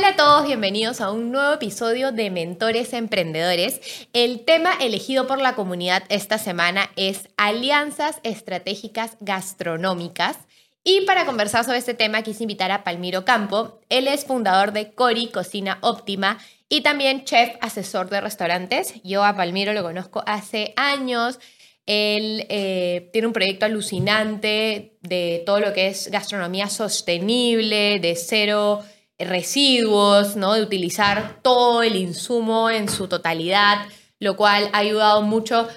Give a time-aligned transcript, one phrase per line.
[0.00, 3.82] Hola a todos, bienvenidos a un nuevo episodio de Mentores Emprendedores.
[4.14, 10.38] El tema elegido por la comunidad esta semana es alianzas estratégicas gastronómicas.
[10.82, 13.78] Y para conversar sobre este tema quise invitar a Palmiro Campo.
[13.90, 16.38] Él es fundador de Cori Cocina Óptima
[16.70, 18.94] y también chef asesor de restaurantes.
[19.04, 21.38] Yo a Palmiro lo conozco hace años.
[21.84, 28.82] Él eh, tiene un proyecto alucinante de todo lo que es gastronomía sostenible, de cero
[29.24, 30.54] residuos, ¿no?
[30.54, 33.86] de utilizar todo el insumo en su totalidad,
[34.18, 35.68] lo cual ha ayudado mucho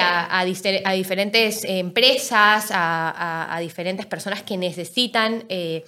[0.00, 5.84] a, diferentes empresas, a, diferentes personas que necesitan eh,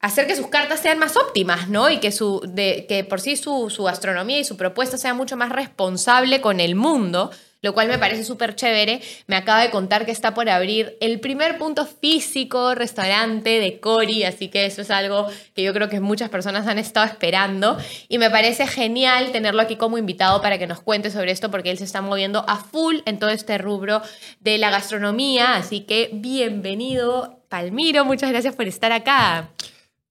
[0.00, 1.90] hacer que sus cartas sean más óptimas, ¿no?
[1.90, 5.36] Y que, su, de, que por sí su, su gastronomía y su propuesta sea mucho
[5.36, 7.30] más responsable con el mundo,
[7.62, 9.00] lo cual me parece súper chévere.
[9.26, 14.24] Me acaba de contar que está por abrir el primer punto físico restaurante de Cori,
[14.24, 17.76] así que eso es algo que yo creo que muchas personas han estado esperando
[18.08, 21.70] y me parece genial tenerlo aquí como invitado para que nos cuente sobre esto porque
[21.70, 24.02] él se está moviendo a full en todo este rubro
[24.40, 29.50] de la gastronomía, así que bienvenido Palmiro, muchas gracias por estar acá.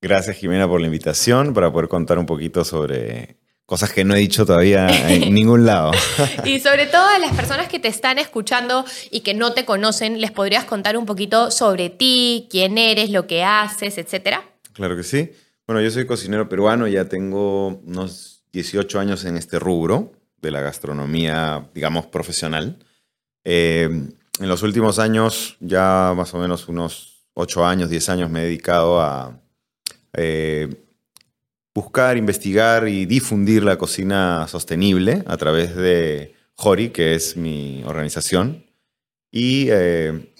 [0.02, 4.20] Gracias Jimena por la invitación para poder contar un poquito sobre cosas que no he
[4.20, 5.92] dicho todavía en ningún lado.
[6.44, 10.22] y sobre todo a las personas que te están escuchando y que no te conocen,
[10.22, 14.44] ¿les podrías contar un poquito sobre ti, quién eres, lo que haces, etcétera?
[14.74, 15.32] Claro que sí.
[15.68, 20.62] Bueno, yo soy cocinero peruano, ya tengo unos 18 años en este rubro de la
[20.62, 22.78] gastronomía, digamos, profesional.
[23.44, 23.90] Eh,
[24.40, 28.46] en los últimos años, ya más o menos unos 8 años, 10 años, me he
[28.46, 29.40] dedicado a
[30.14, 30.85] eh,
[31.76, 38.66] buscar, investigar y difundir la cocina sostenible a través de Jori, que es mi organización.
[39.30, 40.34] Y eh,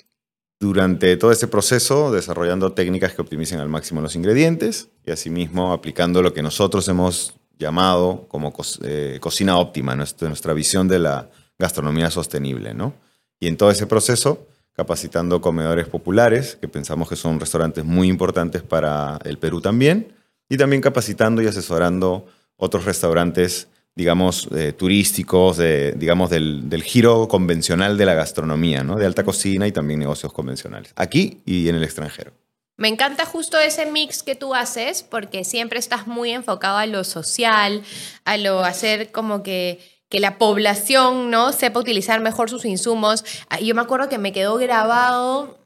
[0.62, 6.22] durante todo ese proceso, desarrollando técnicas que optimicen al máximo los ingredientes y asimismo aplicando
[6.22, 8.54] lo que nosotros hemos llamado como
[8.84, 11.30] eh, cocina óptima, nuestra, nuestra visión de la
[11.60, 12.74] gastronomía sostenible.
[12.74, 12.94] ¿no?
[13.42, 18.62] Y en todo ese proceso, capacitando comedores populares, que pensamos que son restaurantes muy importantes
[18.62, 20.15] para el Perú también,
[20.50, 27.28] y también capacitando y asesorando otros restaurantes, digamos, eh, turísticos, de, digamos, del, del, giro
[27.28, 28.96] convencional de la gastronomía, ¿no?
[28.98, 32.32] De alta cocina y también negocios convencionales, aquí y en el extranjero.
[32.78, 37.06] Me encanta justo ese mix que tú haces porque siempre estás muy enfocado a lo
[37.06, 37.84] social,
[38.26, 39.80] a lo hacer como que,
[40.10, 43.24] que la población no sepa utilizar mejor sus insumos.
[43.50, 45.58] Ah, yo me acuerdo que me quedó grabado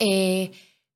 [0.00, 0.50] eh,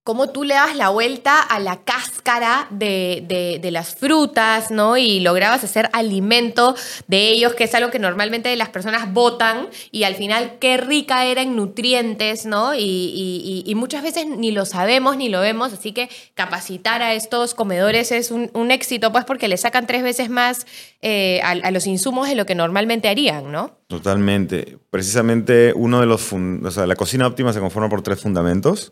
[0.09, 4.97] cómo tú le das la vuelta a la cáscara de, las frutas, ¿no?
[4.97, 6.75] Y lograbas hacer alimento
[7.09, 11.27] de ellos, que es algo que normalmente las personas botan, y al final qué rica
[11.27, 12.75] era en nutrientes, ¿no?
[12.75, 18.11] Y, muchas veces ni lo sabemos ni lo vemos, así que capacitar a estos comedores
[18.11, 20.67] es un, éxito, pues porque le sacan tres veces más
[21.03, 23.77] eh, a, los insumos de lo que normalmente harían, ¿no?
[23.89, 24.79] Totalmente.
[24.89, 26.33] Precisamente uno de los...
[26.33, 28.91] O sea, la cocina óptima se conforma por tres fundamentos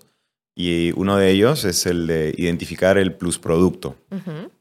[0.58, 3.94] y uno de ellos es el de identificar el plus producto.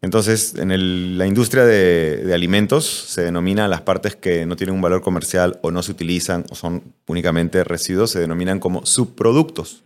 [0.01, 5.01] Entonces, en la industria de, alimentos se denomina las partes que no tienen un valor
[5.01, 9.85] comercial o no se utilizan o son únicamente residuos, se denominan como subproductos,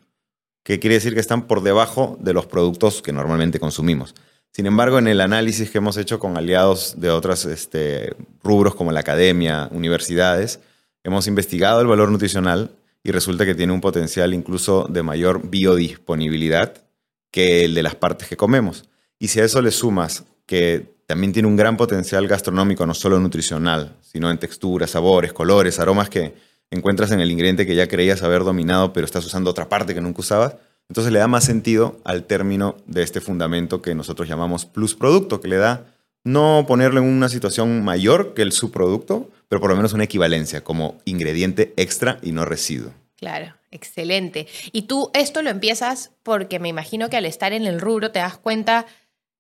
[0.63, 4.15] que quiere decir que están por debajo de los productos que normalmente consumimos.
[4.51, 8.91] Sin embargo, en el análisis que hemos hecho con aliados de otros este, rubros como
[8.91, 10.59] la academia, universidades,
[11.03, 12.71] hemos investigado el valor nutricional
[13.03, 16.83] y resulta que tiene un potencial incluso de mayor biodisponibilidad
[17.31, 18.89] que el de las partes que comemos.
[19.19, 23.19] Y si a eso le sumas que también tiene un gran potencial gastronómico, no solo
[23.19, 26.33] nutricional, sino en texturas, sabores, colores, aromas que
[26.71, 30.01] encuentras en el ingrediente que ya creías haber dominado, pero estás usando otra parte que
[30.01, 30.55] nunca usabas,
[30.87, 35.39] entonces le da más sentido al término de este fundamento que nosotros llamamos plus producto,
[35.39, 35.85] que le da
[36.23, 40.63] no ponerlo en una situación mayor que el subproducto, pero por lo menos una equivalencia
[40.63, 42.93] como ingrediente extra y no residuo.
[43.15, 44.47] Claro, excelente.
[44.71, 48.19] Y tú esto lo empiezas porque me imagino que al estar en el rubro te
[48.19, 48.85] das cuenta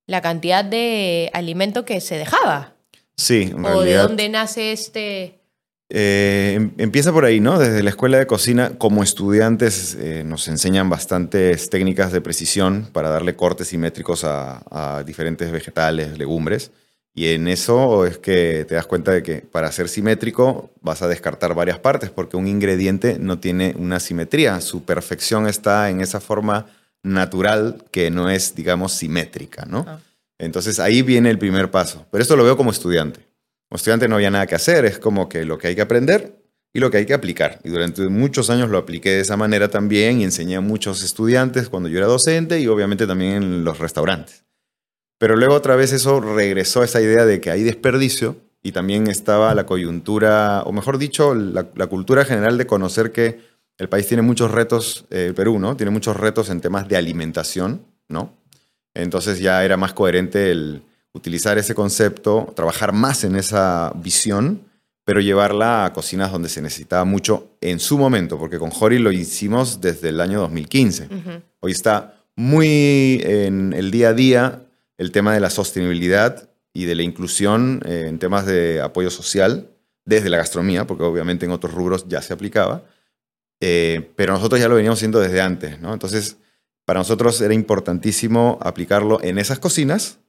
[0.05, 2.73] la cantidad de alimento que se dejaba.
[3.15, 5.38] Sí, en ¿O de dónde nace este...?
[5.89, 7.57] Eh, em, empieza por ahí, ¿no?
[7.57, 13.09] Desde la escuela de cocina, como estudiantes eh, nos enseñan bastantes técnicas de precisión para
[13.09, 16.71] darle cortes simétricos a, a diferentes vegetales, legumbres.
[17.15, 21.07] Y en eso es que te das cuenta de que para ser simétrico vas a
[21.07, 24.61] descartar varias partes porque un ingrediente no tiene una simetría.
[24.61, 26.67] Su perfección está en esa forma
[27.01, 29.85] natural que no es, digamos, simétrica, ¿no?
[29.87, 29.99] Ah.
[30.37, 32.05] Entonces ahí viene el primer paso.
[32.11, 33.28] Pero esto lo veo como estudiante.
[33.69, 36.41] Como estudiante no había nada que hacer, es como que lo que hay que aprender
[36.73, 37.59] y lo que hay que aplicar.
[37.63, 41.69] Y durante muchos años lo apliqué de esa manera también y enseñé a muchos estudiantes
[41.69, 44.45] cuando yo era docente y obviamente también en los restaurantes.
[45.19, 49.07] Pero luego otra vez eso regresó a esa idea de que hay desperdicio y también
[49.07, 53.39] estaba la coyuntura, o mejor dicho, la, cultura general de conocer que
[53.77, 55.77] el país tiene muchos retos, eh, el Perú, ¿no?
[55.77, 58.33] Tiene muchos retos en temas de alimentación, ¿no?
[58.93, 60.83] Entonces ya era más coherente el
[61.13, 64.61] utilizar ese concepto, trabajar más en esa visión,
[65.03, 69.11] pero llevarla a cocinas donde se necesitaba mucho en su momento, porque con Jori lo
[69.11, 71.09] hicimos desde el año 2015.
[71.61, 74.61] Hoy está muy en el día a día
[74.97, 79.67] el tema de la sostenibilidad y de la inclusión eh, en temas de apoyo social
[80.05, 82.83] desde la gastronomía, porque obviamente en otros rubros ya se aplicaba,
[83.59, 85.93] eh, pero nosotros ya lo veníamos haciendo desde antes, ¿no?
[85.93, 86.37] Entonces,
[86.85, 90.19] para nosotros era importantísimo aplicarlo en esas cocinas,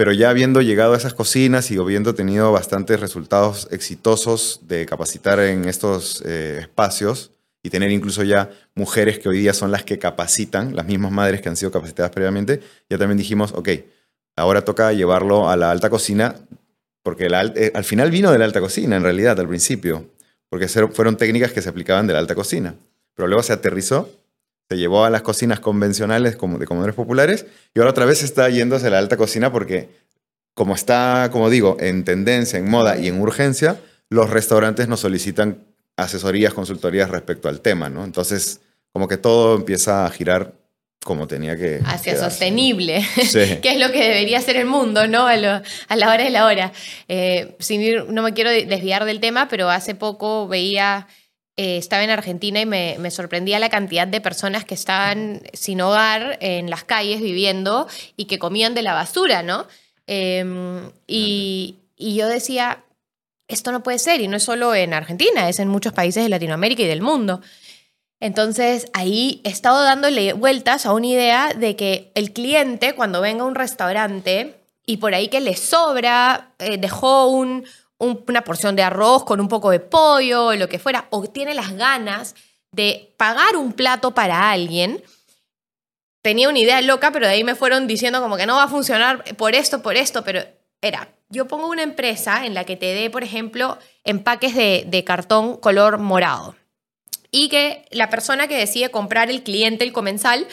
[0.00, 5.38] pero ya habiendo llegado a esas cocinas y habiendo tenido bastantes resultados exitosos de capacitar
[5.40, 7.32] en estos eh, espacios
[7.62, 11.42] y tener incluso ya mujeres que hoy día son las que capacitan, las mismas madres
[11.42, 13.68] que han sido capacitadas previamente, ya también dijimos, ok,
[14.36, 16.34] Ahora toca llevarlo a la alta cocina,
[17.02, 20.06] porque eh, al final vino de la alta cocina, en realidad, al principio,
[20.48, 22.74] porque fueron técnicas que se aplicaban de la alta cocina.
[23.14, 24.08] Pero luego se aterrizó,
[24.70, 27.44] se llevó a las cocinas convencionales como de comedores populares,
[27.74, 29.88] y ahora otra vez está yendo hacia la alta cocina porque,
[30.54, 33.80] como está, como digo, en tendencia, en moda y en urgencia,
[34.10, 35.64] los restaurantes nos solicitan
[35.96, 38.04] asesorías, consultorías respecto al tema, ¿no?
[38.04, 38.60] Entonces,
[38.92, 40.54] como que todo empieza a girar
[41.02, 41.80] como tenía que...
[41.84, 43.04] Hacia sostenible,
[43.62, 45.26] que es lo que debería ser el mundo, ¿no?
[45.26, 46.72] A, la hora de la hora.
[47.08, 51.08] Eh, sin no me quiero desviar del tema, pero hace poco veía,
[51.62, 56.38] eh, estaba en Argentina y me, sorprendía la cantidad de personas que estaban sin hogar
[56.40, 57.86] en las calles viviendo
[58.16, 59.66] y que comían de la basura, ¿no?
[60.06, 62.82] Em, y, yo decía,
[63.46, 66.30] esto no puede ser, y no es solo en Argentina, es en muchos países de
[66.30, 67.42] Latinoamérica y del mundo.
[68.20, 73.42] Entonces ahí he estado dándole vueltas a una idea de que el cliente cuando venga
[73.42, 74.54] a un restaurante
[74.86, 77.26] y por ahí que le sobra, eh, dejó
[78.00, 81.72] una porción de arroz con un poco de pollo lo que fuera, o tiene las
[81.72, 82.34] ganas
[82.72, 85.02] de pagar un plato para alguien,
[86.22, 88.68] tenía una idea loca, pero de ahí me fueron diciendo como que no va a
[88.68, 90.42] funcionar por esto, por esto, pero
[90.82, 95.56] era, yo pongo una empresa en la que te dé, por ejemplo, empaques de cartón
[95.56, 96.56] color morado
[97.30, 100.46] y que la persona que decide comprar el cliente, el comensal,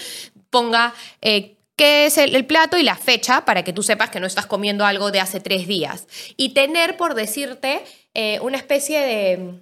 [0.50, 4.28] ponga eh, qué es el, plato y la fecha para que tú sepas que no
[4.28, 6.08] estás comiendo algo de hace tres días.
[6.36, 7.84] Y tener, por decirte,
[8.14, 9.62] eh, una especie de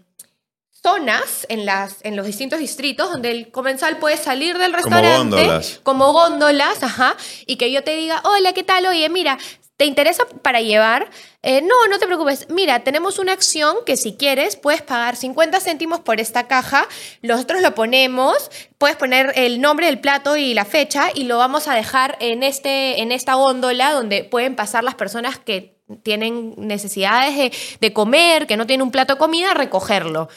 [0.71, 5.17] zonas en, las, en los distintos distritos donde el comensal puede salir del restaurante como
[5.17, 7.17] góndolas, como góndolas ajá,
[7.47, 8.85] y que yo te diga, hola, ¿qué tal?
[8.85, 9.37] Oye, mira,
[9.77, 11.09] ¿Te interesa para llevar?
[11.41, 12.47] Eh, no, no te preocupes.
[12.49, 16.87] Mira, tenemos una acción que si quieres puedes pagar 50 céntimos por esta caja.
[17.21, 21.67] Nosotros lo ponemos, puedes poner el nombre del plato y la fecha y lo vamos
[21.67, 27.51] a dejar en, este, en esta góndola donde pueden pasar las personas que tienen necesidades
[27.79, 30.29] de, comer, que no tienen un plato de comida, recogerlo.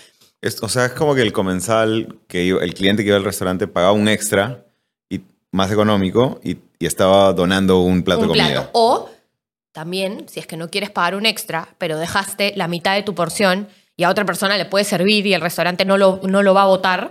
[0.63, 3.93] o sea, es como que el comensal, que el cliente que iba al restaurante pagaba
[3.93, 4.67] un extra
[5.09, 5.21] y
[5.53, 8.47] más económico y, estaba donando un plato de comida.
[8.47, 8.71] Plato.
[8.75, 9.18] O
[9.73, 13.15] también, si es que no quieres pagar un extra, pero dejaste la mitad de tu
[13.15, 16.55] porción y a otra persona le puede servir y el restaurante no lo, no lo
[16.55, 17.11] va a votar,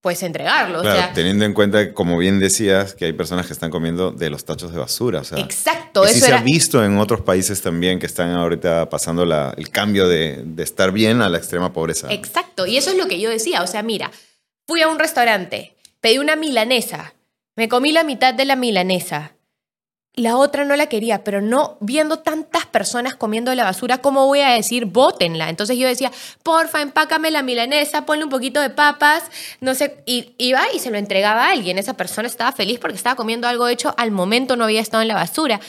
[0.00, 0.82] pues entregarlo.
[1.12, 4.72] teniendo en cuenta, como bien decías, que hay personas que están comiendo de los tachos
[4.72, 5.22] de basura.
[5.36, 6.04] exacto.
[6.04, 10.06] Eso se ha visto en otros países también que están ahorita pasando la, el cambio
[10.06, 12.12] de, de estar bien a la extrema pobreza.
[12.12, 12.66] Exacto.
[12.66, 13.62] Y eso es lo que yo decía.
[13.62, 14.12] O sea, mira,
[14.66, 17.14] fui a un restaurante, pedí una milanesa,
[17.56, 19.32] me comí la mitad de la milanesa
[20.18, 24.40] la otra no la quería, pero no viendo tantas personas comiendo la basura, ¿cómo voy
[24.40, 25.48] a decir bótenla?
[25.48, 29.24] Entonces yo decía, porfa, empácame la milanesa, ponle un poquito de papas,
[29.60, 31.78] no sé, y iba y se lo entregaba a alguien.
[31.78, 35.08] Esa persona estaba feliz porque estaba comiendo algo hecho al momento, no había estado en
[35.08, 35.60] la basura.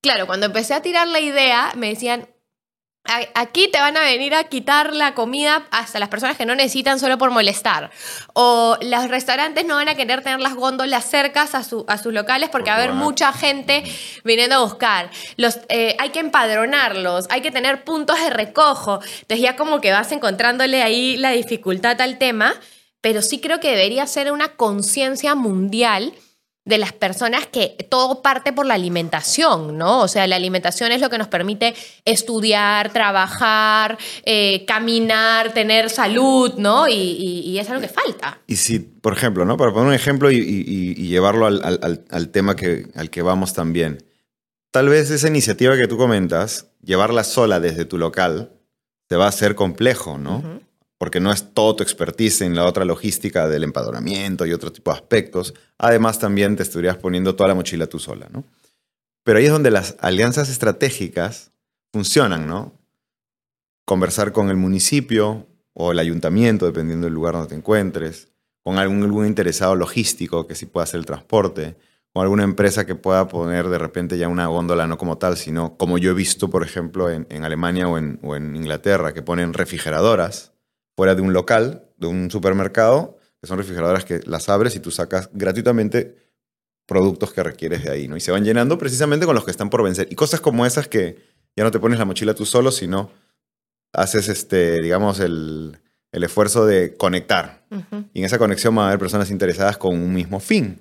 [0.00, 2.28] Claro, cuando empecé a tirar la idea, me decían,
[3.34, 7.00] Aquí te van a venir a quitar la comida hasta las personas que no necesitan
[7.00, 7.90] solo por molestar.
[8.34, 12.50] O los restaurantes no van a querer tener las góndolas cercas a, a sus locales
[12.50, 13.82] porque va a haber mucha gente
[14.24, 15.10] viniendo a buscar.
[15.36, 19.00] Los, eh, hay que empadronarlos, hay que tener puntos de recojo.
[19.02, 22.54] Entonces ya como que vas encontrándole ahí la dificultad al tema,
[23.00, 26.12] pero sí creo que debería ser una conciencia mundial
[26.68, 30.02] de las personas que todo parte por la alimentación, ¿no?
[30.02, 36.52] O sea, la alimentación es lo que nos permite estudiar, trabajar, eh, caminar, tener salud,
[36.58, 36.86] ¿no?
[36.86, 38.38] Y, es algo que falta.
[38.46, 39.56] Y si, por ejemplo, ¿no?
[39.56, 44.04] Para poner un ejemplo y, llevarlo al, tema que, al que vamos también.
[44.70, 48.52] Tal vez esa iniciativa que tú comentas, llevarla sola desde tu local,
[49.06, 50.60] te va a ser complejo, ¿no?
[50.98, 54.90] Porque no es todo tu expertise en la otra logística del empadronamiento y otro tipo
[54.90, 55.54] de aspectos.
[55.78, 58.44] Además, también te estarías poniendo toda la mochila tú sola, ¿no?
[59.22, 61.52] Pero ahí es donde las alianzas estratégicas
[61.92, 62.72] funcionan, ¿no?
[63.84, 68.28] Conversar con el municipio o el ayuntamiento, dependiendo del lugar donde te encuentres,
[68.64, 71.76] con algún, algún interesado logístico que sí pueda hacer el transporte,
[72.12, 75.76] con alguna empresa que pueda poner de repente ya una góndola, no como tal, sino
[75.76, 79.52] como yo he visto, por ejemplo, en, Alemania o en, o en Inglaterra, que ponen
[79.54, 80.52] refrigeradoras
[80.98, 84.90] fuera de un local, de un supermercado, que son refrigeradoras que las abres y tú
[84.90, 86.16] sacas gratuitamente
[86.86, 88.16] productos que requieres de ahí, ¿no?
[88.16, 90.08] Y se van llenando precisamente con los que están por vencer.
[90.10, 91.22] Y cosas como esas que
[91.54, 93.12] ya no te pones la mochila tú solo, sino
[93.92, 95.78] haces, este, digamos, el,
[96.10, 97.64] esfuerzo de conectar.
[98.12, 100.80] Y en esa conexión van a haber personas interesadas con un mismo fin,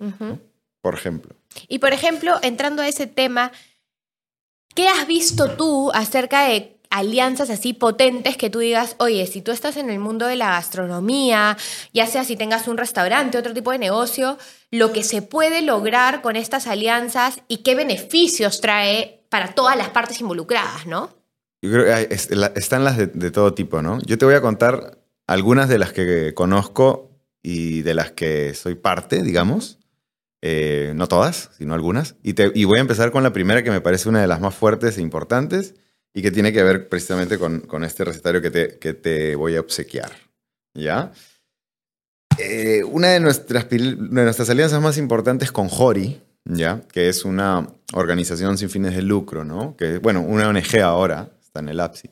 [0.82, 1.36] por ejemplo.
[1.68, 3.52] Y por ejemplo, entrando a ese tema,
[4.74, 9.52] ¿qué has visto tú acerca de alianzas así potentes que tú digas, oye, si tú
[9.52, 11.58] estás en el mundo de la gastronomía,
[11.94, 14.38] ya sea si tengas un restaurante, otro tipo de negocio,
[14.72, 19.90] lo que se puede lograr con estas alianzas y qué beneficios trae para todas las
[19.90, 21.16] partes involucradas, ¿no?
[21.62, 22.14] Yo creo que
[22.56, 24.00] están las de, todo tipo, ¿no?
[24.06, 27.12] Yo te voy a contar algunas de las que conozco
[27.42, 29.80] y de las que soy parte, digamos.
[30.44, 32.16] Eh, no todas, sino algunas.
[32.22, 32.34] Y,
[32.66, 35.02] voy a empezar con la primera que me parece una de las más fuertes e
[35.02, 35.74] importantes
[36.18, 39.56] y que tiene que ver precisamente con, con este recetario que te, que te, voy
[39.56, 40.12] a obsequiar.
[40.74, 41.12] ¿Ya?
[42.40, 46.82] Eh, una de nuestras, de nuestras alianzas más importantes con Jori, ¿ya?
[46.92, 49.78] que es una organización sin fines de lucro, ¿no?
[49.78, 52.10] que, bueno, una ONG ahora, está en el APSI,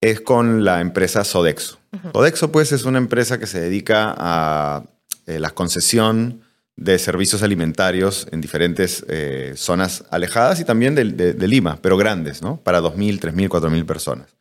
[0.00, 1.80] es con la empresa Sodexo.
[2.12, 4.84] Sodexo, pues, es una empresa que se dedica a
[5.26, 6.41] eh, la concesión
[6.76, 12.58] de servicios alimentarios en diferentes eh, zonas alejadas y también de, Lima, pero grandes, ¿no?
[12.62, 14.36] Para 2.000, 3.000, 4.000 personas.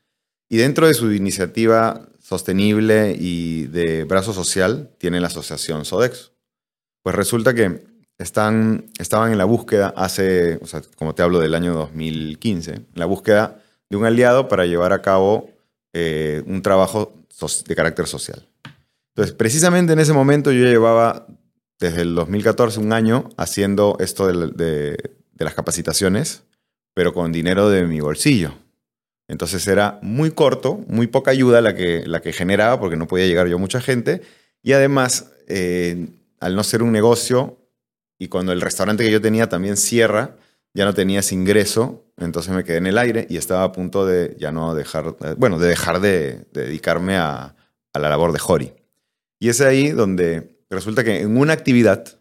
[0.49, 6.31] Y dentro de su iniciativa sostenible y de brazo social, tiene la asociación Sodexo.
[7.03, 7.83] Pues resulta que
[8.17, 12.87] están, estaban en la búsqueda hace, o sea, como te hablo del año 2015, en
[12.93, 15.49] la búsqueda de un aliado para llevar a cabo
[15.93, 17.13] eh, un trabajo
[17.67, 18.47] de carácter social.
[19.15, 21.27] Entonces, precisamente en ese momento yo llevaba
[21.81, 24.97] desde el 2014, un año, haciendo esto de,
[25.37, 26.43] las capacitaciones,
[26.93, 28.53] pero con dinero de mi bolsillo.
[29.27, 33.25] Entonces era muy corto, muy poca ayuda la que, la que generaba, porque no podía
[33.25, 34.21] llegar yo mucha gente.
[34.61, 36.09] Y además, eh,
[36.39, 37.57] al no ser un negocio,
[38.19, 40.35] y cuando el restaurante que yo tenía también cierra,
[40.75, 44.05] ya no tenía ese ingreso, entonces me quedé en el aire y estaba a punto
[44.05, 47.55] de ya no dejar, eh, bueno, de dejar de, dedicarme a,
[47.91, 48.71] a, la labor de Jori.
[49.39, 52.17] Y es ahí donde Resulta que en una actividad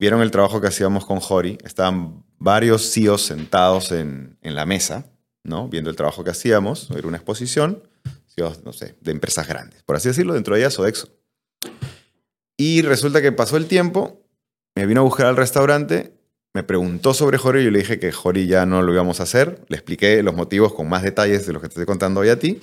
[0.00, 5.06] vieron el trabajo que hacíamos con Jori, estaban varios CEOs sentados en, la mesa,
[5.44, 5.68] ¿no?
[5.68, 7.84] Viendo el trabajo que hacíamos, era una exposición,
[8.34, 11.08] CEOs, no sé, de empresas grandes, por así decirlo, dentro de ellas Sodexo.
[12.56, 14.24] Y resulta que pasó el tiempo,
[14.74, 16.18] me vino a buscar al restaurante,
[16.54, 19.64] me preguntó sobre Jori, yo le dije que Jori ya no lo íbamos a hacer,
[19.68, 22.40] le expliqué los motivos con más detalles de los que te estoy contando hoy a
[22.40, 22.60] ti,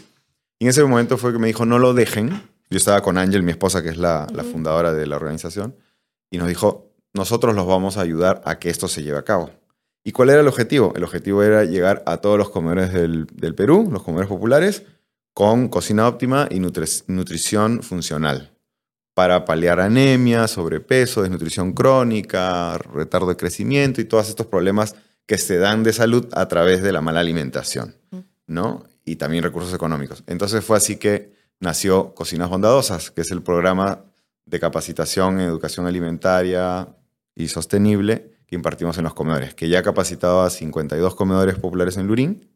[0.60, 3.44] y en ese momento fue que me dijo, no lo dejen, yo estaba con Ángel,
[3.44, 5.76] mi esposa, que es la, fundadora de la organización,
[6.30, 9.52] y nos dijo, nosotros los vamos a ayudar a que esto se lleve a cabo.
[10.04, 10.94] ¿Y cuál era el objetivo?
[10.96, 14.84] El objetivo era llegar a todos los comedores del, Perú, los comedores populares,
[15.34, 18.56] con cocina óptima y nutrición funcional
[19.16, 24.96] para paliar anemia, sobrepeso, desnutrición crónica, retardo de crecimiento y todos estos problemas
[25.26, 27.96] que se dan de salud a través de la mala alimentación,
[28.46, 28.84] ¿no?
[29.06, 30.24] Y también recursos económicos.
[30.28, 34.06] Entonces fue así que nació Cocinas Bondadosas, que es el programa
[34.46, 36.96] de capacitación en educación alimentaria
[37.36, 41.98] y sostenible que impartimos en los comedores, que ya ha capacitado a 52 comedores populares
[41.98, 42.50] en Lurín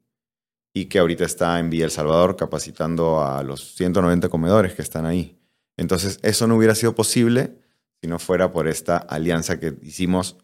[0.74, 5.06] y que ahorita está en Villa El Salvador capacitando a los 190 comedores que están
[5.06, 5.40] ahí.
[5.78, 7.58] Entonces, eso no hubiera sido posible
[8.02, 10.38] si no fuera por esta alianza que hicimos,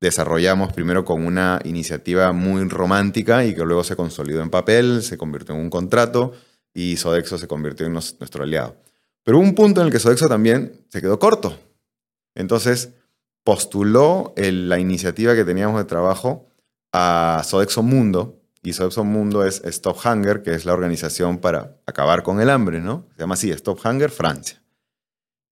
[0.00, 5.16] desarrollamos primero con una iniciativa muy romántica y que luego se consolidó en papel, se
[5.16, 6.32] convirtió en un contrato,
[6.74, 8.76] y Sodexo se convirtió en nuestro aliado.
[9.22, 11.58] Pero hubo un punto en el que Sodexo también se quedó corto.
[12.34, 12.90] Entonces
[13.44, 16.48] postuló la iniciativa que teníamos de trabajo
[16.92, 22.22] a Sodexo Mundo, y Sodexo Mundo es Stop Hunger, que es la organización para acabar
[22.22, 23.06] con el hambre, ¿no?
[23.14, 24.62] Se llama así, Stop Hunger Francia.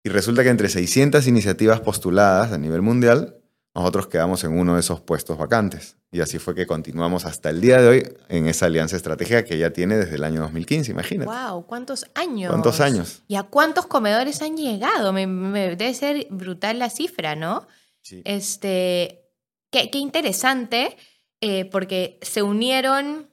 [0.03, 3.36] Y resulta que entre 600 iniciativas postuladas a nivel mundial,
[3.81, 5.97] nosotros quedamos en uno de esos puestos vacantes.
[6.11, 9.57] Y así fue que continuamos hasta el día de hoy en esa alianza estratégica que
[9.57, 11.29] ya tiene desde el año 2015, imagínate.
[11.29, 11.65] ¡Wow!
[11.65, 12.49] ¿Cuántos años?
[12.49, 13.23] ¿Cuántos años?
[13.27, 15.13] ¿Y a cuántos comedores han llegado?
[15.13, 15.27] Me,
[15.75, 17.67] debe ser brutal la cifra, ¿no?
[18.01, 18.21] Sí.
[18.25, 19.29] Este,
[19.69, 20.97] qué, qué interesante,
[21.41, 23.29] eh, porque se unieron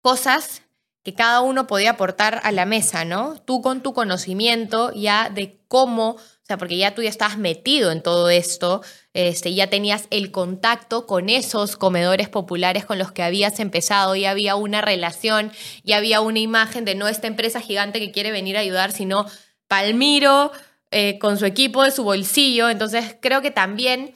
[0.00, 0.62] cosas
[1.02, 3.40] que cada uno podía aportar a la mesa, ¿no?
[3.42, 6.16] Tú con tu conocimiento ya de cómo,
[6.50, 8.82] sea, porque ya tú ya estabas metido en todo esto,
[9.14, 14.30] este, ya tenías el contacto con esos comedores populares con los que habías empezado, ya
[14.30, 15.52] había una relación,
[15.84, 19.26] ya había una imagen de no esta empresa gigante que quiere venir a ayudar, sino
[19.68, 20.50] Palmiro
[20.90, 22.68] eh, con su equipo de su bolsillo.
[22.68, 24.12] Entonces, creo que también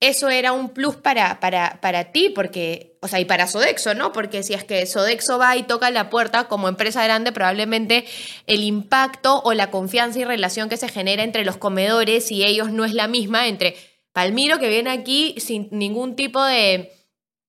[0.00, 4.12] eso era un plus para, para, para ti, porque, o sea, y para Sodexo, ¿no?
[4.12, 8.04] Porque si es que Sodexo va y toca la puerta como empresa grande, probablemente
[8.46, 12.70] el impacto o la confianza y relación que se genera entre los comedores y ellos
[12.70, 13.76] no es la misma entre
[14.12, 16.92] Palmiro que viene aquí sin ningún tipo de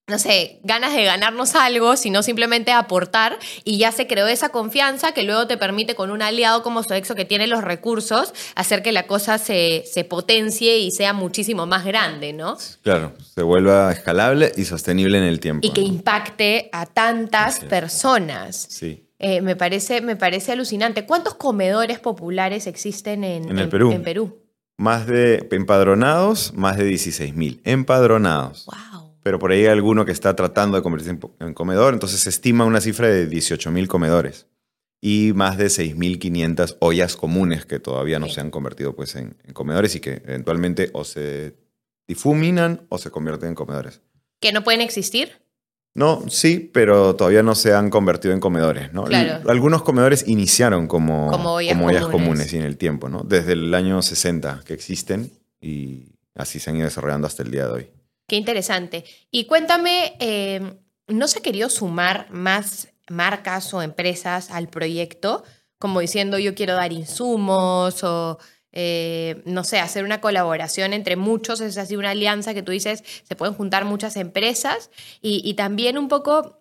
[0.10, 5.12] no sé, ganas de ganarnos algo, sino simplemente aportar y ya se creó esa confianza
[5.12, 8.94] que luego te permite con un aliado como Sodexo que tiene los recursos hacer que
[8.94, 12.58] la cosa se, se potencie y sea muchísimo más grande, ¿no?
[12.84, 15.68] Claro, se vuelva escalable y sostenible en el tiempo.
[15.68, 18.56] Y que impacte a tantas personas.
[18.70, 19.04] Sí.
[19.20, 21.06] Eh, me, parece, me parece alucinante.
[21.06, 23.92] ¿Cuántos comedores populares existen en, en el Perú?
[23.92, 24.42] En Perú.
[24.78, 27.60] Más de empadronados, más de 16.000.
[27.66, 28.68] Empadronados.
[28.68, 28.97] Wow
[29.28, 32.64] pero por ahí hay alguno que está tratando de convertirse en comedor, entonces se estima
[32.64, 34.48] una cifra de 18.000 comedores
[35.02, 39.96] y más de 6.500 ollas comunes que todavía no se han convertido pues, en, comedores
[39.96, 41.58] y que eventualmente o se
[42.08, 44.00] difuminan o se convierten en comedores.
[44.40, 45.34] ¿Que no pueden existir?
[45.94, 48.94] No, sí, pero todavía no se han convertido en comedores.
[48.94, 49.08] ¿no?
[49.50, 52.06] Algunos comedores iniciaron como, como ollas, comunes.
[52.06, 53.24] comunes y en el tiempo, ¿no?
[53.24, 55.30] desde el año 60 que existen
[55.60, 57.97] y así se han ido desarrollando hasta el día de hoy.
[58.28, 59.06] Qué interesante.
[59.32, 60.60] Y cuéntame, eh,
[61.08, 65.44] ¿no se ha querido sumar más marcas o empresas al proyecto?
[65.80, 68.38] Como diciendo, yo quiero dar insumos o,
[68.74, 73.02] eh, no sé, hacer una colaboración entre muchos, es así una alianza que tú dices,
[73.24, 74.90] se pueden juntar muchas empresas.
[75.22, 76.60] Y, también un poco,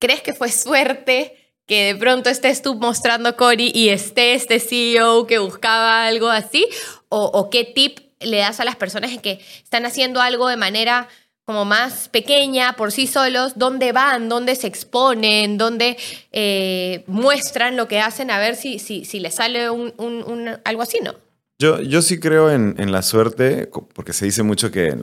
[0.00, 1.42] ¿crees que fue suerte?
[1.66, 6.64] que de pronto estés tú mostrando Cory y esté este CEO que buscaba algo así?
[7.08, 11.08] ¿O, o qué tip le das a las personas que están haciendo algo de manera
[11.44, 15.96] como más pequeña por sí solos, dónde van, dónde se exponen, dónde
[16.32, 20.98] eh, muestran lo que hacen, a ver si, si, si les sale un, algo así,
[21.02, 21.14] ¿no?
[21.58, 24.94] Yo, yo sí creo en, en, la suerte, porque se dice mucho que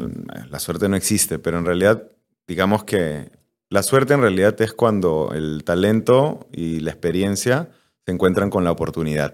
[0.52, 2.04] la suerte no existe, pero en realidad,
[2.46, 3.32] digamos que
[3.70, 7.70] la suerte en realidad es cuando el talento y la experiencia
[8.06, 9.34] se encuentran con la oportunidad.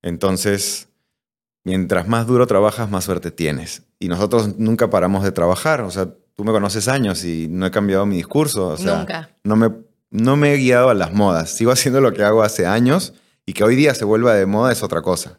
[0.00, 0.88] Entonces,
[1.64, 3.82] mientras más duro trabajas, más suerte tienes.
[3.98, 5.82] Y nosotros nunca paramos de trabajar.
[5.82, 8.68] O sea, tú me conoces años y no he cambiado mi discurso.
[8.68, 9.30] O sea, nunca.
[9.44, 9.70] No me,
[10.10, 11.50] no me he guiado a las modas.
[11.50, 13.14] Sigo haciendo lo que hago hace años
[13.46, 15.38] y que hoy día se vuelva de moda es otra cosa.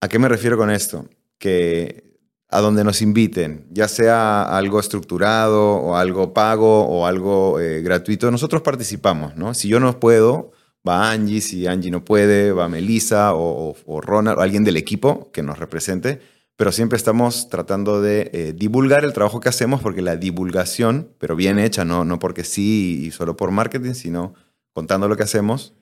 [0.00, 1.08] ¿A qué me refiero con esto?
[1.38, 2.12] Que
[2.52, 8.30] a donde nos inviten, ya sea algo estructurado o algo pago o algo eh, gratuito,
[8.30, 9.54] nosotros participamos, ¿no?
[9.54, 10.52] Si yo no puedo,
[10.86, 15.42] va Angie, si Angie no puede, va Melissa o, Ronald o alguien del equipo que
[15.42, 16.20] nos represente,
[16.56, 21.36] pero siempre estamos tratando de eh, divulgar el trabajo que hacemos porque la divulgación, pero
[21.36, 24.34] bien hecha, no, no porque sí y solo por marketing, sino
[24.72, 25.74] contando lo que hacemos,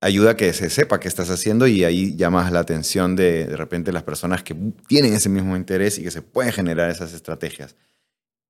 [0.00, 3.56] ayuda a que se sepa qué estás haciendo y ahí llamas la atención de de
[3.56, 4.54] repente las personas que
[4.86, 7.76] tienen ese mismo interés y que se pueden generar esas estrategias.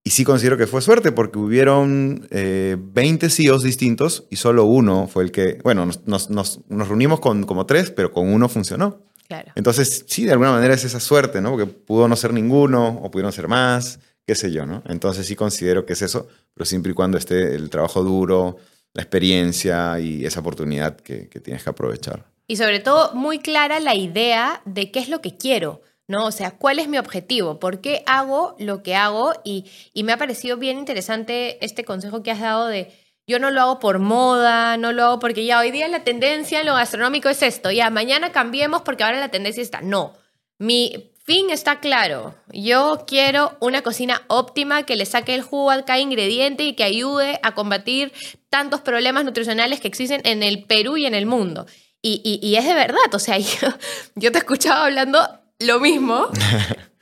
[0.09, 5.07] Y sí considero que fue suerte porque hubieron 20 eh, CEOs distintos y solo uno
[5.07, 9.03] fue el que, bueno, nos, nos, reunimos con como tres, pero con uno funcionó.
[9.27, 9.53] Claro.
[9.55, 11.51] Entonces, sí, de alguna manera es esa suerte, ¿no?
[11.51, 14.83] Porque pudo no ser ninguno o pudieron ser más, qué sé yo, ¿no?
[14.87, 18.57] Entonces sí considero que es eso, pero siempre y cuando esté el trabajo duro,
[18.95, 22.25] la experiencia y esa oportunidad que, que tienes que aprovechar.
[22.47, 25.83] Y sobre todo, muy clara la idea de qué es lo que quiero.
[26.09, 26.27] ¿No?
[26.27, 27.61] O sea, ¿cuál es mi objetivo?
[27.61, 29.33] ¿Por qué hago lo que hago?
[29.45, 29.67] Y,
[30.03, 32.93] me ha parecido bien interesante este consejo que has dado de,
[33.27, 36.61] yo no lo hago por moda, no lo hago porque ya hoy día la tendencia
[36.61, 39.83] en lo gastronómico es esto, ya mañana cambiemos porque ahora la tendencia está.
[39.83, 40.15] No,
[40.59, 42.35] mi fin está claro.
[42.53, 46.85] Yo quiero una cocina óptima que le saque el jugo a cada ingrediente y que
[46.85, 48.13] ayude a combatir
[48.49, 51.67] tantos problemas nutricionales que existen en el Perú y en el mundo.
[52.01, 53.37] Y, es de verdad, o sea,
[54.15, 56.29] yo te escuchaba hablando lo mismo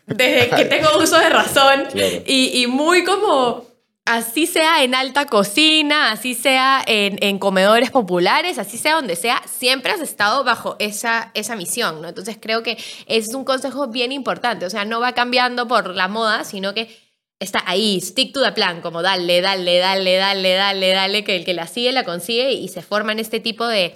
[0.06, 1.88] desde que tengo uso de razón
[2.26, 3.64] y, muy como
[4.04, 9.92] así sea en alta cocina, así sea en, comedores populares, así sea donde sea, siempre
[9.92, 12.08] has estado bajo esa, esa misión, ¿no?
[12.08, 16.06] Entonces creo que es un consejo bien importante, o sea, no va cambiando por la
[16.06, 16.96] moda, sino que
[17.40, 21.44] está ahí, stick to the plan, como dale, dale, dale, dale, dale, dale, que el
[21.44, 23.94] que la sigue la consigue y se forman este tipo de,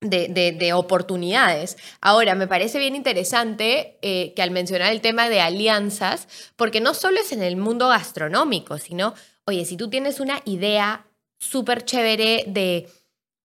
[0.00, 1.76] de, oportunidades.
[2.00, 6.94] Ahora, me parece bien interesante eh, que al mencionar el tema de alianzas, porque no
[6.94, 11.06] solo es en el mundo gastronómico, sino oye, si tú tienes una idea
[11.38, 12.88] súper chévere de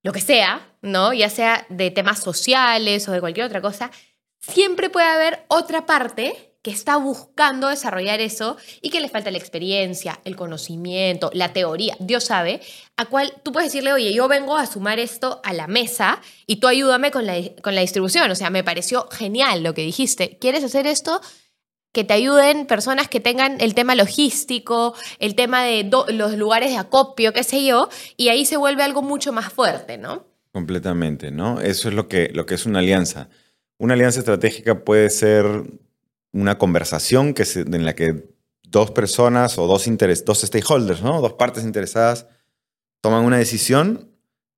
[0.03, 1.13] lo que sea, ¿no?
[1.13, 3.91] Ya sea de temas sociales o de cualquier otra cosa,
[4.39, 9.37] siempre puede haber otra parte que está buscando desarrollar eso y que le falta la
[9.37, 12.59] experiencia, el conocimiento, la teoría, Dios sabe,
[12.97, 16.55] a cual tú puedes decirle, oye, yo vengo a sumar esto a la mesa y
[16.55, 18.31] tú ayúdame con la, con la distribución.
[18.31, 20.39] O sea, me pareció genial lo que dijiste.
[20.39, 21.21] ¿Quieres hacer esto?
[21.91, 26.77] que te ayuden personas que tengan el tema logístico, el tema de los lugares de
[26.77, 30.25] acopio, qué sé yo, y ahí se vuelve algo mucho más fuerte, ¿no?
[30.51, 31.61] Completamente, ¿no?
[31.61, 33.29] Eso es lo que, lo que es una alianza.
[33.77, 35.45] Una alianza estratégica puede ser
[36.35, 38.29] una conversación que en la que
[38.63, 39.85] dos personas o dos,
[40.25, 41.21] dos stakeholders, ¿no?
[41.21, 42.27] dos partes interesadas,
[43.01, 44.09] toman una decisión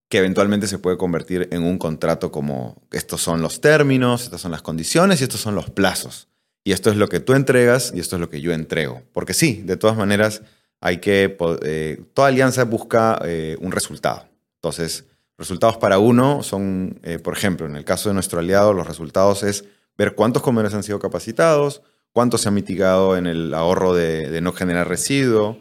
[0.10, 4.52] que eventualmente se puede convertir en un contrato como estos son los términos, estas son
[4.52, 6.30] las condiciones y estos son los plazos
[6.63, 9.04] y esto es lo que tú entregas y esto es lo que yo entrego.
[9.13, 10.42] Porque sí, de todas maneras,
[10.82, 14.26] hay que, eh, toda alianza busca eh, un resultado.
[14.56, 15.06] Entonces,
[15.38, 19.44] resultados para uno son, eh, por ejemplo, en el caso de nuestro aliado, los resultados
[19.44, 19.63] es
[19.97, 21.81] ver cuántos comedores han sido capacitados,
[22.12, 25.60] cuánto se ha mitigado en el ahorro de, no generar residuo,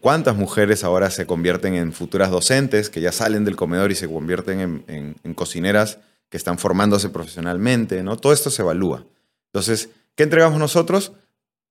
[0.00, 4.08] cuántas mujeres ahora se convierten en futuras docentes que ya salen del comedor y se
[4.08, 5.98] convierten en, en cocineras
[6.30, 8.16] que están formándose profesionalmente, ¿no?
[8.16, 9.04] Todo esto se evalúa.
[9.52, 11.12] Entonces, ¿Qué entregamos nosotros?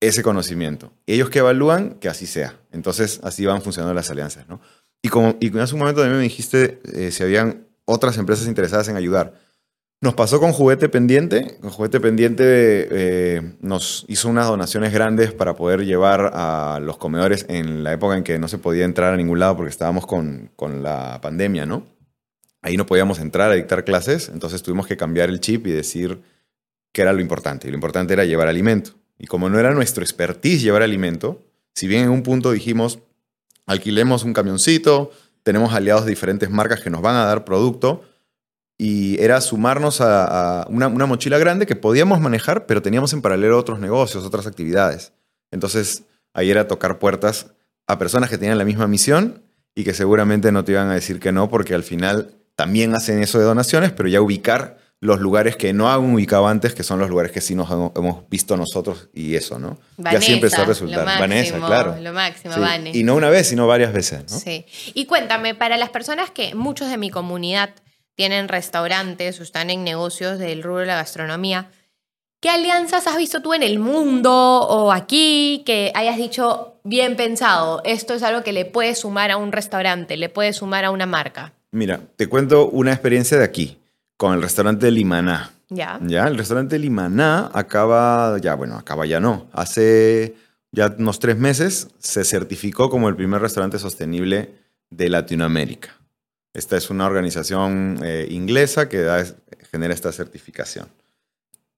[0.00, 0.92] Ese conocimiento.
[1.06, 2.60] Ellos que evalúan, que así sea.
[2.72, 4.46] Entonces, así van funcionando las alianzas.
[4.48, 4.60] ¿no?
[5.00, 8.88] Y, como, y hace un momento también me dijiste eh, si habían otras empresas interesadas
[8.88, 9.40] en ayudar.
[10.04, 11.56] Nos pasó con Juguete Pendiente.
[11.62, 17.46] Con Juguete Pendiente eh, nos hizo unas donaciones grandes para poder llevar a los comedores
[17.48, 20.50] en la época en que no se podía entrar a ningún lado porque estábamos con,
[20.56, 21.86] con la pandemia, ¿no?
[22.60, 26.20] Ahí no podíamos entrar a dictar clases, entonces tuvimos que cambiar el chip y decir,
[26.92, 27.68] que era lo importante.
[27.68, 28.90] Y lo importante era llevar alimento.
[29.18, 31.40] Y como no era nuestro expertise llevar alimento,
[31.74, 32.98] si bien en un punto dijimos,
[33.64, 35.12] alquilemos un camioncito,
[35.42, 38.02] tenemos aliados de diferentes marcas que nos van a dar producto,
[38.76, 43.58] y era sumarnos a, una, una, mochila grande que podíamos manejar, pero teníamos en paralelo
[43.58, 45.12] otros negocios, otras actividades.
[45.50, 47.52] Entonces, ahí era tocar puertas
[47.86, 49.42] a personas que tenían la misma misión
[49.74, 53.22] y que seguramente no te iban a decir que no, porque al final también hacen
[53.22, 56.98] eso de donaciones, pero ya ubicar los lugares que no han ubicado antes, que son
[56.98, 59.78] los lugares que sí nos hemos visto nosotros y eso, ¿no?
[59.98, 61.04] Vanessa, ya sí empezó a resultar.
[61.04, 61.96] Vanessa, claro.
[62.00, 62.54] Lo máximo,
[62.92, 64.38] Y no una vez, sino varias veces, ¿no?
[64.38, 64.64] Sí.
[64.94, 67.74] Y cuéntame, para las personas que muchos de mi comunidad
[68.14, 71.70] tienen restaurantes o están en negocios del rubro de la gastronomía,
[72.40, 77.82] ¿qué alianzas has visto tú en el mundo o aquí que hayas dicho bien pensado?
[77.84, 81.06] Esto es algo que le puede sumar a un restaurante, le puede sumar a una
[81.06, 81.52] marca.
[81.72, 83.78] Mira, te cuento una experiencia de aquí
[84.16, 85.50] con el restaurante Limaná.
[85.70, 85.98] Ya.
[86.02, 89.48] Ya, el restaurante Limaná acaba, ya, bueno, acaba ya no.
[89.52, 90.36] Hace
[90.70, 94.54] ya unos tres meses se certificó como el primer restaurante sostenible
[94.90, 95.96] de Latinoamérica.
[96.54, 99.04] Esta es una organización eh, inglesa que
[99.70, 100.86] genera esta certificación.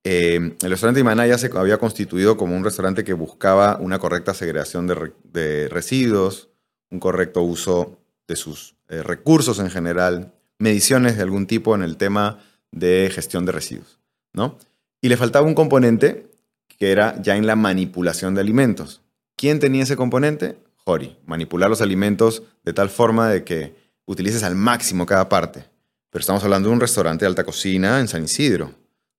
[0.04, 4.34] Eh, el restaurante Limaná ya se había constituido como un restaurante que buscaba una correcta
[4.34, 6.50] segregación de, residuos,
[6.90, 11.96] un correcto uso de sus eh, recursos en general, mediciones de algún tipo en el
[11.96, 12.38] tema
[12.70, 13.98] de gestión de residuos,
[14.32, 14.58] ¿no?
[15.00, 16.28] Y le faltaba un componente
[16.68, 19.02] que era ya en la manipulación de alimentos.
[19.36, 20.58] ¿Quién tenía ese componente?
[20.76, 25.64] Jori, manipular los alimentos de tal forma de que utilices al máximo cada parte.
[26.10, 28.72] Pero estamos hablando de un restaurante de alta cocina en San Isidro.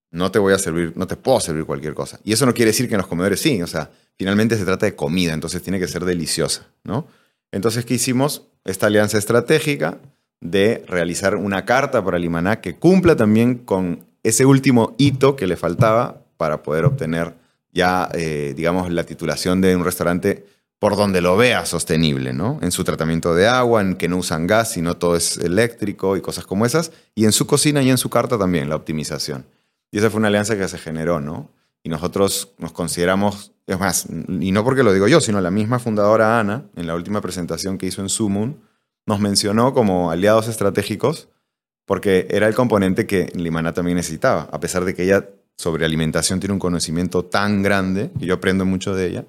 [0.10, 2.20] No te voy a servir, no te puedo servir cualquier cosa.
[2.24, 4.86] Y eso no quiere decir que en los comedores sí, o sea, finalmente se trata
[4.86, 7.08] de comida, entonces tiene que ser deliciosa, ¿no?
[7.52, 8.48] Entonces, ¿qué hicimos?
[8.66, 10.00] Esta alianza estratégica
[10.42, 15.56] de realizar una carta para Limaná que cumpla también con ese último hito que le
[15.56, 17.34] faltaba para poder obtener
[17.72, 20.46] ya, eh, digamos, la titulación de un restaurante
[20.80, 22.60] por donde lo vea sostenible, ¿no?
[22.62, 26.22] En su tratamiento de agua, en que no usan gas, sino todo es eléctrico y
[26.22, 26.92] cosas como esas.
[27.16, 29.46] Y en su cocina y en su carta también, la optimización.
[29.92, 31.50] Y esa fue una alianza que se generó, ¿no?
[31.84, 35.80] Y nosotros nos consideramos, es más, y no porque lo digo yo, sino la misma
[35.80, 38.62] fundadora Ana, en la última presentación que hizo en Sumun,
[39.06, 41.30] nos mencionó como aliados estratégicos
[41.86, 46.42] porque era el componente que Limana también necesitaba, a pesar de que ella sobre alimentación
[46.42, 49.26] tiene un conocimiento tan grande, y yo aprendo mucho de ella,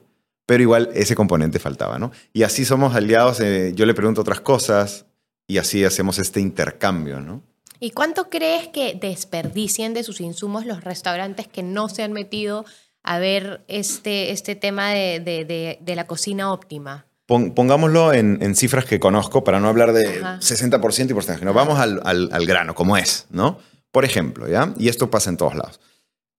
[0.49, 2.11] pero igual ese componente faltaba, ¿no?
[2.33, 5.05] Y así somos aliados, eh, yo le pregunto otras cosas
[5.47, 7.43] y así hacemos este intercambio, ¿no?
[7.81, 12.65] ¿Y cuánto crees que desperdicien de sus insumos los restaurantes que no se han metido
[13.03, 17.05] a ver este, este tema de, de, de, la cocina óptima?
[17.27, 21.45] pongámoslo en, en, cifras que conozco para no hablar de 60% y porcentaje.
[21.45, 23.59] Nos vamos al, al, al, grano, como es, ¿no?
[23.93, 24.73] Por ejemplo, ¿ya?
[24.79, 25.79] Y esto pasa en todos lados.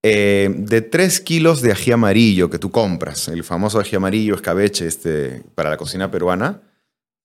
[0.01, 4.87] Eh, de 3 kilos de ají amarillo que tú compras, el famoso ají amarillo escabeche
[4.87, 6.61] este, para la cocina peruana,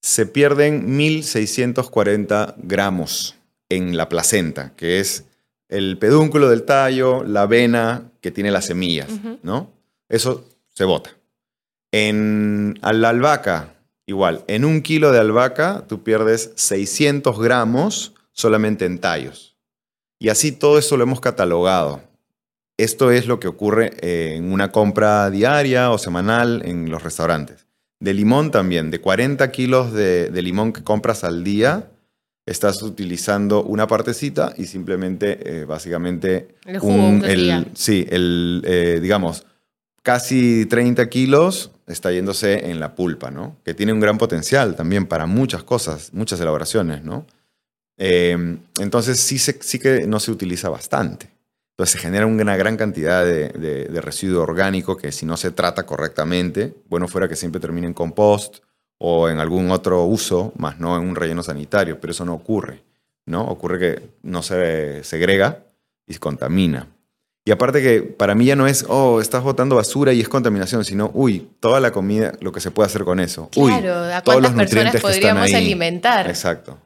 [0.03, 3.37] se pierden 1.640 gramos
[3.69, 5.25] en la placenta, que es
[5.69, 9.09] el pedúnculo del tallo, la avena que tiene las semillas,
[9.43, 9.71] ¿no?
[10.09, 11.17] Eso se bota.
[11.93, 13.75] En la albahaca,
[14.07, 19.57] igual, en un kilo de albahaca tú pierdes 600 gramos solamente en tallos.
[20.19, 22.03] Y así todo eso lo hemos catalogado.
[22.77, 27.67] Esto es lo que ocurre en una compra diaria o semanal en los restaurantes.
[28.01, 31.89] De limón también, de 40 kilos de, de limón que compras al día,
[32.47, 39.47] estás utilizando una partecita y simplemente, eh, básicamente, el jugo el, sí, el, eh, digamos,
[40.03, 43.57] casi 30 kilos está yéndose en la pulpa, ¿no?
[43.65, 47.27] Que tiene un gran potencial también para muchas cosas, muchas elaboraciones, ¿no?
[47.97, 51.31] Eh, entonces sí, sí que no se utiliza bastante.
[51.75, 55.85] Entonces se genera una gran cantidad de, de, residuo orgánico que si no se trata
[55.85, 58.59] correctamente, bueno fuera que siempre termine en compost
[58.99, 62.85] o en algún otro uso, más no en un relleno sanitario, pero eso no ocurre,
[63.27, 63.45] ¿no?
[63.45, 65.65] Ocurre que no se segrega
[66.07, 66.87] y se contamina.
[67.45, 70.85] Y aparte que para mí ya no es, oh, estás botando basura y es contaminación,
[70.85, 73.51] sino, uy, toda la comida, lo que se puede hacer con eso.
[73.51, 76.29] Claro, uy, ¿a cuántas personas podríamos alimentar?
[76.29, 76.79] Exacto.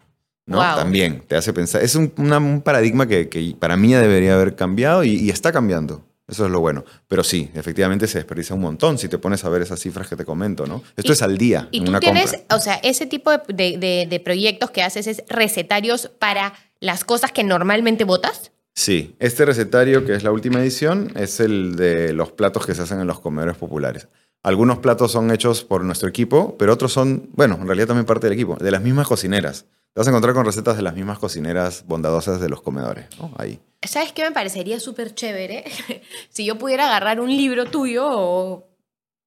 [0.49, 0.59] ¿No?
[0.59, 1.83] También te hace pensar.
[1.83, 5.53] Es un, un paradigma que, que, para mí ya debería haber cambiado y, y está
[5.53, 6.03] cambiando.
[6.29, 6.85] Eso es lo bueno.
[7.09, 10.17] Pero sí, efectivamente se desperdicia un montón si te pones a ver esas cifras que
[10.17, 10.83] te comento, ¿no?
[10.97, 11.69] Esto es al día.
[11.71, 16.53] Y tú tienes, o sea, ese tipo de, de, proyectos que haces es recetarios para
[16.81, 18.53] las cosas que normalmente votas.
[18.75, 22.83] Sí, este recetario, que es la última edición, es el de los platos que se
[22.83, 24.09] hacen en los comedores populares.
[24.43, 28.27] Algunos platos son hechos por nuestro equipo, pero otros son, bueno, en realidad también parte
[28.27, 29.65] del equipo, de las mismas cocineras.
[29.99, 33.07] Te vas a encontrar con recetas de las mismas cocineras bondadosas de los comedores.
[33.37, 33.59] Ahí.
[33.83, 35.65] ¿Sabes qué me parecería súper chévere?
[36.29, 38.69] si yo pudiera agarrar un libro tuyo o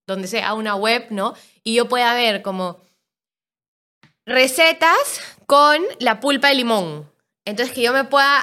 [0.08, 1.34] donde sea, una web, ¿no?
[1.66, 2.80] Y yo pueda ver como
[4.26, 7.12] recetas con la pulpa de limón.
[7.44, 8.40] Entonces que yo me pueda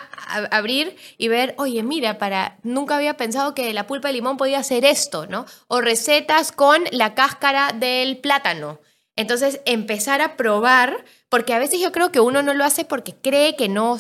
[0.51, 4.59] abrir y ver, oye, mira, para nunca había pensado que la pulpa de limón podía
[4.59, 5.47] hacer esto, ¿no?
[5.67, 8.81] O recetas con la cáscara del plátano.
[9.19, 13.17] Entonces empezar a probar, porque a veces yo creo que uno no lo hace porque
[13.21, 13.99] cree que no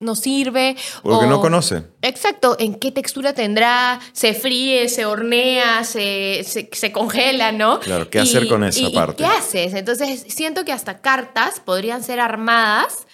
[0.00, 0.76] no sirve.
[1.04, 1.84] Porque no conoce.
[2.02, 7.78] Exacto, en qué textura tendrá, se fríe, se hornea, se, se, congela, ¿no?
[7.78, 9.22] Claro, ¿qué hacer con esa parte?
[9.22, 9.74] ¿Qué haces?
[9.74, 13.06] Entonces, siento que hasta cartas podrían ser armadas,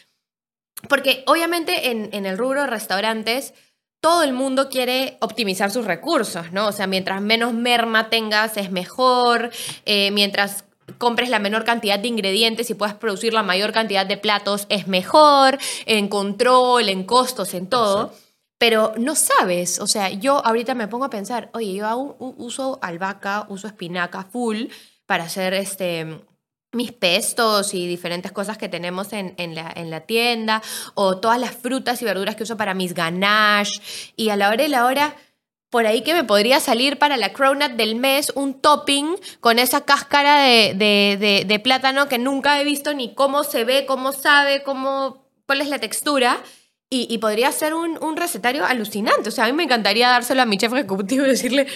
[0.88, 3.52] porque obviamente en, en el rubro de restaurantes
[4.00, 6.68] todo el mundo quiere optimizar sus recursos, ¿no?
[6.68, 9.50] O sea, mientras menos merma tengas es mejor,
[9.86, 10.64] eh, mientras
[10.98, 14.86] compres la menor cantidad de ingredientes y puedas producir la mayor cantidad de platos es
[14.86, 18.12] mejor, en control, en costos, en todo.
[18.58, 23.46] Pero no sabes, o sea, yo ahorita me pongo a pensar, oye, yo uso albahaca,
[23.48, 24.66] uso espinaca full
[25.06, 26.20] para hacer este,
[26.72, 30.62] mis pestos y diferentes cosas que tenemos en, en, la, en la tienda,
[30.94, 33.80] o todas las frutas y verduras que uso para mis ganache,
[34.16, 35.16] y a la hora y la hora
[35.74, 39.80] por ahí que me podría salir para la cronut del mes un topping con esa
[39.80, 45.62] cáscara de, plátano que nunca he visto ni cómo se ve, cómo sabe, cómo, cuál
[45.62, 46.38] es la textura.
[46.88, 49.30] Y, podría ser un, recetario alucinante.
[49.30, 51.66] O sea, a mí me encantaría dárselo a mi chef ejecutivo y decirle,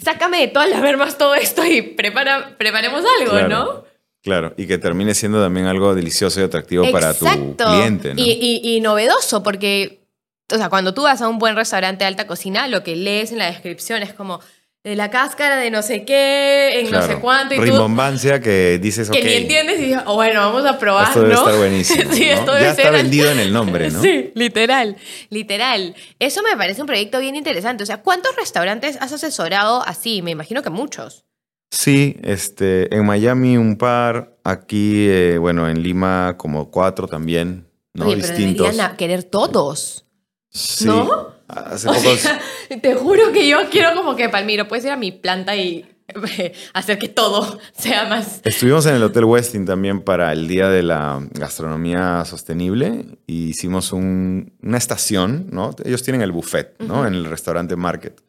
[0.00, 3.84] sácame de todas las vermas todo esto y prepara, preparemos algo, ¿no?
[4.22, 8.14] Claro, y que termine siendo también algo delicioso y atractivo para tu cliente.
[8.14, 8.22] ¿no?
[8.22, 10.05] Y, y, y novedoso, porque
[10.52, 13.32] o sea, cuando tú vas a un buen restaurante de alta cocina, lo que lees
[13.32, 14.40] en la descripción es como
[14.86, 17.56] de la cáscara de no sé qué, en no sé cuánto.
[17.56, 21.22] Y Rimbombancia que dices, Que ni entiendes y dices, oh, bueno, vamos a probar, esto
[21.22, 22.12] debe estar buenísimo.
[22.12, 24.00] sí, esto ya está vendido en el nombre, ¿no?
[24.00, 24.96] sí, literal,
[25.28, 25.96] literal.
[26.20, 27.82] Eso me parece un proyecto bien interesante.
[27.82, 30.22] O sea, ¿cuántos restaurantes has asesorado así?
[30.22, 31.24] Me imagino que muchos.
[31.72, 38.06] Sí, este, en Miami un par, aquí, eh, bueno, en Lima como cuatro también, ¿no?
[38.06, 38.76] Oye, pero Distintos.
[38.96, 40.05] querer todos.
[40.84, 41.36] ¿No?
[41.48, 42.40] Hace o sea,
[42.82, 45.84] te juro que yo quiero como que, Palmiro, puedes ir a mi planta y
[46.74, 48.40] hacer que todo sea más...
[48.44, 53.92] Estuvimos en el Hotel Westin también para el Día de la Gastronomía Sostenible y hicimos
[53.92, 55.74] una estación, ¿no?
[55.84, 57.06] Ellos tienen el buffet, ¿no?
[57.06, 58.20] En el restaurante Market.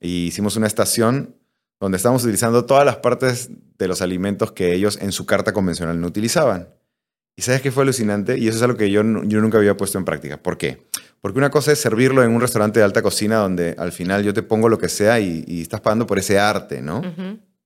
[0.00, 1.36] Y hicimos una estación
[1.80, 6.00] donde estábamos utilizando todas las partes de los alimentos que ellos en su carta convencional
[6.00, 6.68] no utilizaban.
[7.38, 8.38] ¿Y sabes qué fue alucinante?
[8.38, 10.38] Y eso es algo que yo, yo nunca había puesto en práctica.
[10.38, 10.86] ¿Por qué?
[11.20, 14.32] Porque una cosa es servirlo en un restaurante de alta cocina donde al final yo
[14.32, 17.02] te pongo lo que sea y, estás pagando por ese arte, ¿no?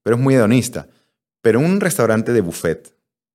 [0.03, 0.87] Pero es muy hedonista.
[1.43, 2.95] Pero en un restaurante de buffet,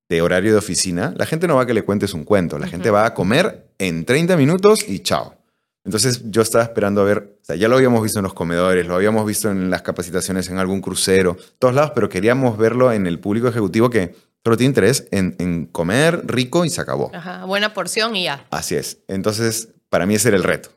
[0.09, 2.59] de horario de oficina, la gente no va a que le cuentes un cuento.
[2.59, 5.35] La gente va a comer en 30 minutos y chao.
[5.83, 8.87] Entonces yo estaba esperando a ver, o sea, ya lo habíamos visto en los comedores,
[8.87, 13.05] lo habíamos visto en las capacitaciones en algún crucero, todos lados, pero queríamos verlo en
[13.05, 17.11] el público ejecutivo que solo tiene interés en, comer rico y se acabó.
[17.13, 18.47] Ajá, buena porción y ya.
[18.49, 18.97] Así es.
[19.07, 20.71] Entonces, para mí ese era el reto.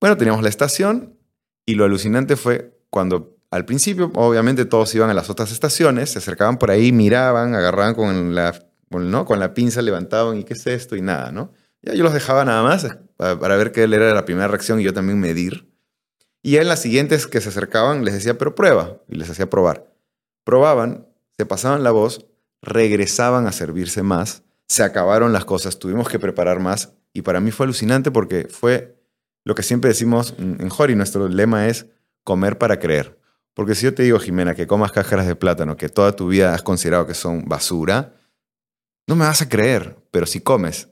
[0.00, 1.18] Bueno, teníamos la estación
[1.66, 6.18] y lo alucinante fue cuando al principio, obviamente, todos iban a las otras estaciones, se
[6.18, 11.30] acercaban por ahí, miraban, agarraban con la, pinza, levantaban y qué es esto y nada,
[11.30, 11.52] ¿no?
[11.82, 14.94] Ya yo los dejaba nada más para, ver qué era la primera reacción y yo
[14.94, 15.70] también medir.
[16.40, 19.92] Y en las siguientes que se acercaban les decía, pero prueba, y les hacía probar.
[20.42, 22.24] Probaban, se pasaban la voz,
[22.62, 27.50] regresaban a servirse más, se acabaron las cosas, tuvimos que preparar más, y para mí
[27.50, 29.00] fue alucinante porque fue
[29.44, 31.86] lo que siempre decimos en Jori, nuestro lema es
[32.24, 33.18] comer para creer.
[33.54, 36.52] Porque si yo te digo, Jimena, que comas cáscaras de plátano que toda tu vida
[36.52, 38.14] has considerado que son basura,
[39.06, 40.88] no me vas a creer, pero si comes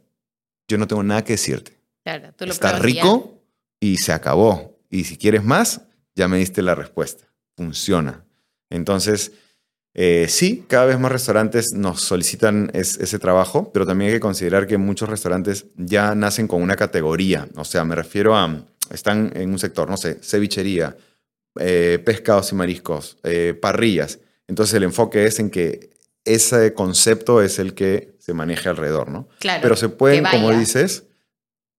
[0.68, 1.78] yo no tengo nada que decirte.
[2.02, 3.42] Claro, tú lo Está rico
[3.80, 4.78] y se acabó.
[4.88, 5.82] Y si quieres más,
[6.14, 7.26] ya me diste la respuesta.
[7.56, 8.24] Funciona.
[8.70, 9.32] Entonces,
[9.94, 14.66] eh, sí, cada vez más restaurantes nos solicitan ese trabajo, pero también hay que considerar
[14.66, 17.48] que muchos restaurantes ya nacen con una categoría.
[17.57, 20.96] O sea, me refiero a, están en un sector, no sé, cevichería,
[21.61, 24.20] eh, pescados y mariscos, eh, parrillas.
[24.48, 25.90] Entonces el enfoque es en que
[26.24, 29.28] ese concepto es el que se maneje alrededor, ¿no?
[29.40, 29.61] Claro.
[29.62, 31.05] Pero se pueden, como dices,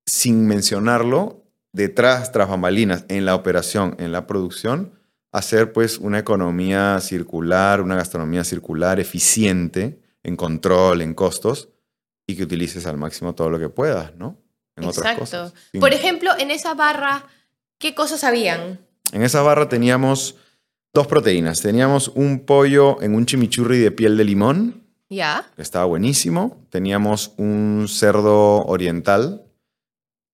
[0.05, 4.93] sin mencionarlo, detrás, tras bambalinas, en la operación, en la producción,
[5.33, 11.69] hacer pues una economía circular, una gastronomía circular, eficiente, en control, en costos,
[12.25, 14.37] y que utilices al máximo todo lo que puedas, ¿no?
[14.77, 15.23] En Exacto.
[15.23, 15.53] Otras cosas.
[15.77, 17.25] Por ejemplo, en esa barra,
[17.77, 18.79] ¿qué cosas habían?
[19.11, 20.37] En esa barra teníamos
[20.93, 21.61] Dos proteínas.
[21.61, 24.83] Teníamos un pollo en un chimichurri de piel de limón.
[25.09, 25.43] Ya.
[25.57, 26.63] Estaba buenísimo.
[26.69, 29.43] Teníamos un cerdo oriental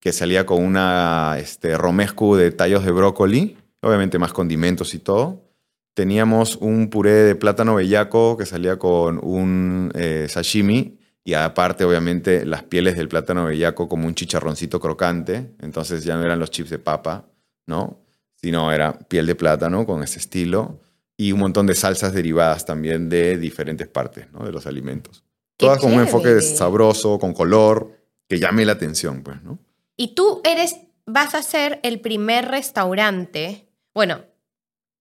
[0.01, 5.45] que salía con una este, romescu de tallos de brócoli, obviamente más condimentos y todo.
[5.93, 12.45] Teníamos un puré de plátano bellaco que salía con un eh, sashimi y aparte obviamente
[12.45, 16.69] las pieles del plátano bellaco como un chicharroncito crocante, entonces ya no eran los chips
[16.69, 17.25] de papa,
[17.65, 17.99] ¿no?
[18.41, 20.79] sino era piel de plátano con ese estilo
[21.17, 25.23] y un montón de salsas derivadas también de diferentes partes de los alimentos.
[25.57, 27.91] Todas con un enfoque sabroso, con color,
[28.29, 29.59] que llame la atención, pues, ¿no?
[29.97, 33.68] Y tú eres, vas a ser el primer restaurante,
[33.99, 34.23] bueno,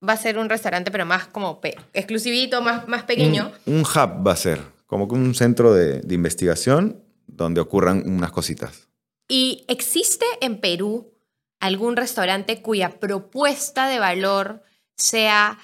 [0.02, 1.60] va a ser un restaurante, pero más como
[1.92, 3.52] exclusivito, más, más pequeño.
[3.64, 8.88] Un, hub va a ser, como un centro de, de investigación donde ocurran unas cositas.
[9.28, 11.14] ¿Y existe en Perú
[11.60, 14.64] algún restaurante cuya propuesta de valor
[14.96, 15.60] sea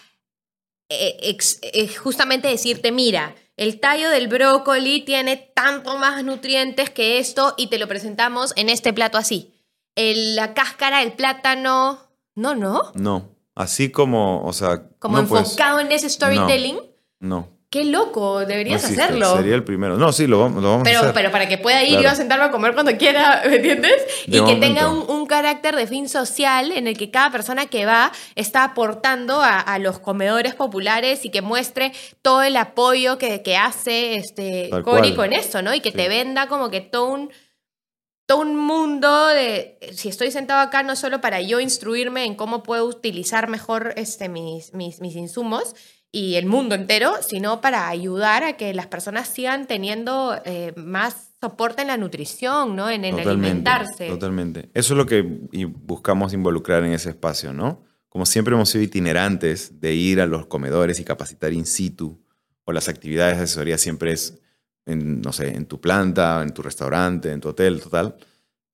[0.89, 1.37] eh,
[1.73, 7.67] eh, justamente decirte, mira, el tallo del brócoli tiene tanto más nutrientes que esto y
[7.67, 9.51] te lo presentamos en este plato así.
[9.97, 12.93] la cáscara del plátano, no, no.
[12.95, 14.89] No, así como, o sea...
[14.99, 16.79] Como enfocado en ese storytelling.
[17.21, 17.55] no.
[17.75, 19.35] Qué loco, deberías hacerlo.
[19.35, 19.97] Sería el primero.
[19.97, 21.13] No, sí, lo, vamos pero, a hacer.
[21.13, 23.97] Pero para que pueda ir y a sentarme a comer cuando quiera, ¿me entiendes?
[24.29, 28.13] y que tenga un, carácter de fin social en el que cada persona que va
[28.37, 31.93] está aportando a, los comedores populares y que muestre
[32.23, 35.75] todo el apoyo que, que hace este Cori con eso, ¿no?
[35.75, 37.31] Y que te venda como que todo un
[38.27, 42.63] todo un mundo de, si estoy sentado acá no solo para yo instruirme en cómo
[42.63, 45.75] puedo utilizar mejor este, mis, mis, mis insumos,
[46.15, 51.33] y el mundo entero, sino para ayudar a que las personas sigan teniendo eh, más
[51.41, 52.89] soporte en la nutrición, ¿no?
[52.89, 54.07] En, alimentarse.
[54.07, 54.71] Totalmente.
[54.75, 55.23] Eso es lo que
[55.83, 57.83] buscamos involucrar en ese espacio, ¿no?
[58.09, 62.23] Como siempre hemos sido itinerantes de ir a los comedores y capacitar in situ,
[62.63, 64.41] o las actividades de asesoría siempre es,
[64.87, 68.17] en, no sé, en tu planta, en tu restaurante, en tu hotel, total.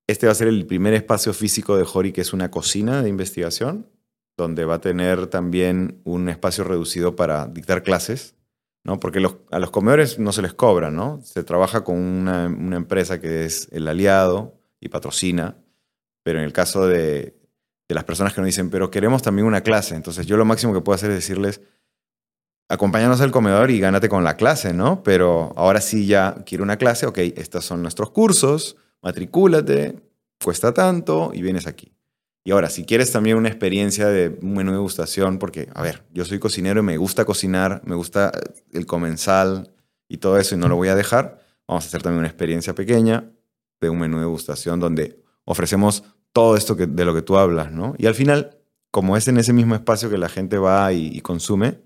[0.07, 3.09] Este va a ser el primer espacio físico de Jori, que es una cocina de
[3.09, 3.87] investigación,
[4.37, 8.35] donde va a tener también un espacio reducido para dictar clases,
[8.83, 8.99] ¿no?
[8.99, 11.21] Porque a los comedores no se les cobra, ¿no?
[11.23, 15.57] Se trabaja con una, empresa que es el aliado y patrocina,
[16.23, 17.37] pero en el caso de,
[17.87, 20.79] las personas que nos dicen, pero queremos también una clase, entonces yo lo máximo que
[20.79, 21.61] puedo hacer es decirles,
[22.71, 25.03] acompáñanos al comedor y gánate con la clase, ¿no?
[25.03, 29.99] Pero ahora sí ya quiero una clase, ok, estos son nuestros cursos, matricúlate,
[30.43, 31.93] cuesta tanto y vienes aquí.
[32.43, 36.03] Y ahora, si quieres también una experiencia de un menú de degustación, porque, a ver,
[36.11, 38.31] yo soy cocinero y me gusta cocinar, me gusta
[38.71, 39.71] el comensal
[40.07, 42.73] y todo eso y no lo voy a dejar, vamos a hacer también una experiencia
[42.73, 43.29] pequeña
[43.79, 46.03] de un menú de degustación donde ofrecemos
[46.33, 47.93] todo esto que, de lo que tú hablas, ¿no?
[47.97, 48.57] Y al final,
[48.91, 51.79] como es en ese mismo espacio que la gente va y, consume,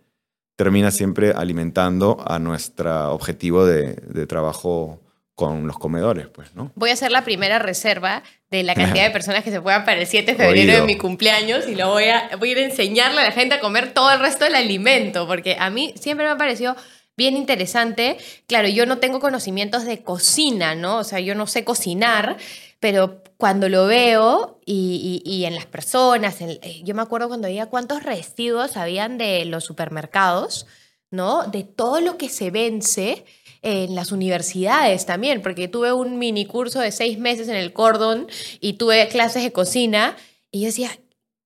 [0.55, 5.01] termina siempre alimentando a nuestro objetivo de, de trabajo
[5.35, 6.71] con los comedores, pues, ¿no?
[6.75, 9.99] Voy a hacer la primera reserva de la cantidad de personas que se puedan para
[9.99, 12.63] el 7 de febrero de mi cumpleaños y lo voy a, voy a ir a
[12.63, 16.25] enseñarle a la gente a comer todo el resto del alimento, porque a mí siempre
[16.25, 16.77] me ha parecido
[17.17, 18.17] bien interesante.
[18.47, 20.99] Claro, yo no tengo conocimientos de cocina, ¿no?
[20.99, 22.37] O sea, yo no sé cocinar,
[22.79, 27.65] pero cuando lo veo y, y, en las personas, eh, yo me acuerdo cuando veía
[27.65, 30.67] cuántos residuos habían de los supermercados,
[31.11, 31.43] ¿no?
[31.43, 33.25] De todo lo que se vence
[33.61, 38.27] en las universidades también, porque tuve un mini curso de seis meses en el Cordon
[38.61, 40.15] y tuve clases de cocina
[40.51, 40.91] y yo decía,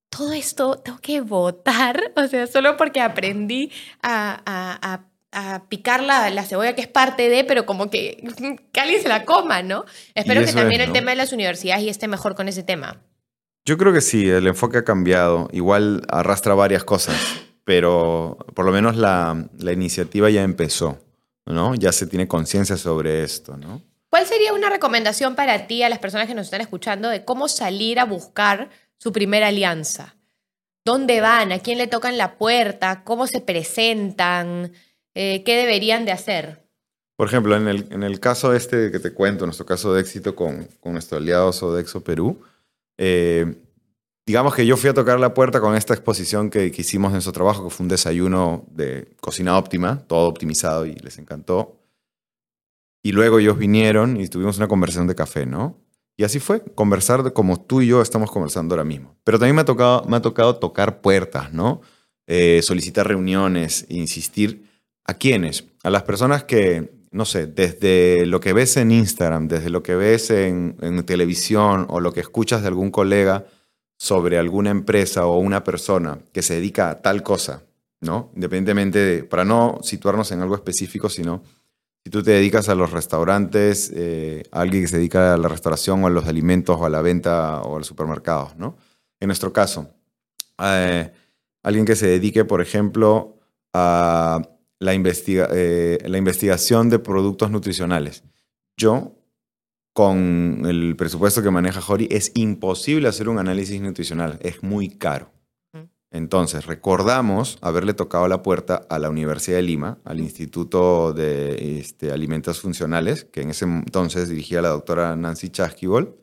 [0.10, 3.72] todo esto tengo que votar, o sea, solo porque aprendí
[4.02, 5.09] a, a, a,
[5.69, 8.23] picar la, la, cebolla que es parte de, pero como que,
[8.71, 9.86] que alguien se la coma, ¿no?
[10.15, 13.01] Espero que también el tema de las universidades y esté mejor con ese tema.
[13.65, 17.15] Yo creo que sí, el enfoque ha cambiado, igual arrastra varias cosas,
[17.63, 20.97] pero por lo menos la, la iniciativa ya empezó.
[21.49, 21.75] ¿no?
[21.75, 23.82] Ya se tiene conciencia sobre esto, ¿no?
[24.09, 27.47] ¿Cuál sería una recomendación para ti a las personas que nos están escuchando de cómo
[27.47, 30.15] salir a buscar su primera alianza?
[30.84, 31.51] ¿Dónde van?
[31.51, 33.03] ¿A quién le tocan la puerta?
[33.03, 34.71] ¿Cómo se presentan?
[35.22, 36.65] Eh, ¿Qué deberían de hacer?
[37.17, 40.34] Por ejemplo, en el, en el caso este que te cuento, nuestro caso de éxito
[40.34, 42.41] con, con nuestro aliado Sodexo Perú,
[42.97, 43.57] eh,
[44.26, 47.34] digamos que yo fui a tocar la puerta con esta exposición que, hicimos en nuestro
[47.34, 51.76] trabajo, que fue un desayuno de cocina óptima, todo optimizado y les encantó.
[53.03, 55.82] Y luego ellos vinieron y tuvimos una conversación de café, ¿no?
[56.15, 59.17] Y así fue, conversar como tú y yo estamos conversando ahora mismo.
[59.26, 61.82] Pero también me ha tocado, me ha tocado tocar puertas, ¿no?
[62.26, 64.68] Eh, solicitar reuniones, insistir.
[65.10, 65.64] ¿A quiénes?
[65.82, 69.95] A las personas que, no sé, desde lo que ves en Instagram, desde lo que
[69.95, 73.47] ves en, televisión o lo que escuchas de algún colega,
[73.97, 77.64] sobre alguna empresa o una persona que se dedica a tal cosa,
[78.01, 78.30] ¿no?
[78.36, 81.41] Independientemente de, para no situarnos en algo específico, sino
[82.03, 86.03] si tú te dedicas a los restaurantes, eh, alguien que se dedica a la restauración
[86.03, 88.78] o a los alimentos o a la venta o a los supermercados, ¿no?
[89.20, 89.89] En nuestro caso,
[90.64, 91.12] eh,
[91.64, 93.39] alguien que se dedique, por ejemplo,
[93.74, 94.39] a
[94.80, 98.23] la, eh, la investigación de productos nutricionales.
[98.75, 99.19] Yo
[99.99, 105.34] con el presupuesto que maneja Jori, es imposible hacer un análisis nutricional, es muy caro.
[106.11, 112.11] Entonces, recordamos haberle tocado la puerta a la Universidad de Lima, al Instituto de este,
[112.11, 116.15] Alimentos Funcionales, que en ese entonces dirigía la doctora Nancy Chasquibol.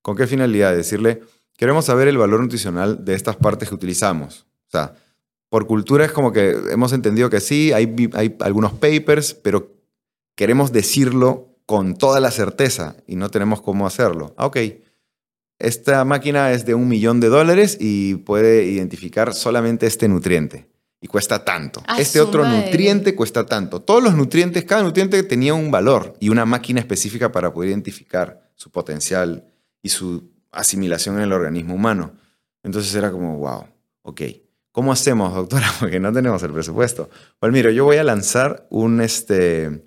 [0.00, 0.74] ¿Con qué finalidad?
[0.74, 1.20] Decirle,
[1.58, 4.46] queremos saber el valor nutricional de estas partes que utilizamos.
[4.66, 4.94] O sea,
[5.50, 9.74] por cultura es como que hemos entendido que sí, hay, hay algunos papers, pero
[10.36, 14.32] queremos decirlo con toda la certeza y no tenemos cómo hacerlo.
[14.38, 14.56] Ah, ok,
[15.58, 20.68] esta máquina es de un millón de dólares y puede identificar solamente este nutriente
[21.00, 21.82] y cuesta tanto.
[21.98, 23.80] este otro nutriente cuesta tanto.
[23.80, 28.50] Todos los nutrientes, cada nutriente tenía un valor y una máquina específica para poder identificar
[28.54, 29.48] su potencial
[29.82, 32.12] y su asimilación en el organismo humano.
[32.62, 33.66] Entonces era como, wow,
[34.02, 34.22] ok.
[34.72, 35.66] ¿Cómo hacemos, doctora?
[35.80, 37.10] Porque no tenemos el presupuesto.
[37.38, 39.84] Pues mira, yo voy a lanzar un, este,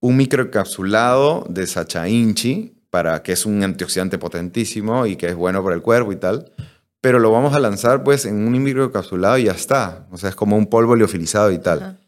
[0.00, 5.62] un microencapsulado de Sacha Inchi, para, que es un antioxidante potentísimo y que es bueno
[5.62, 6.52] para el cuerpo y tal.
[7.00, 10.06] Pero lo vamos a lanzar pues en un microencapsulado y ya está.
[10.10, 11.98] O sea, es como un polvo liofilizado y tal.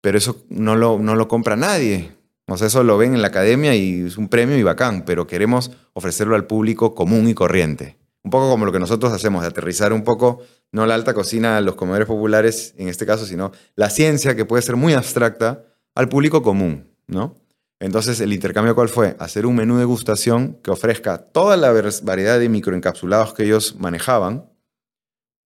[0.00, 2.16] Pero eso no lo, no lo compra nadie.
[2.46, 5.26] O sea, eso lo ven en la academia y es un premio y bacán, pero
[5.26, 7.98] queremos ofrecerlo al público común y corriente.
[8.22, 10.40] Un poco como lo que nosotros hacemos, de aterrizar un poco,
[10.72, 14.62] no la alta cocina, los comedores populares en este caso, sino la ciencia que puede
[14.62, 15.64] ser muy abstracta
[15.94, 16.88] al público común.
[17.08, 17.34] ¿no?
[17.80, 19.16] Entonces, el intercambio cuál fue?
[19.18, 24.50] Hacer un menú de gustación que ofrezca toda la variedad de microencapsulados que ellos manejaban,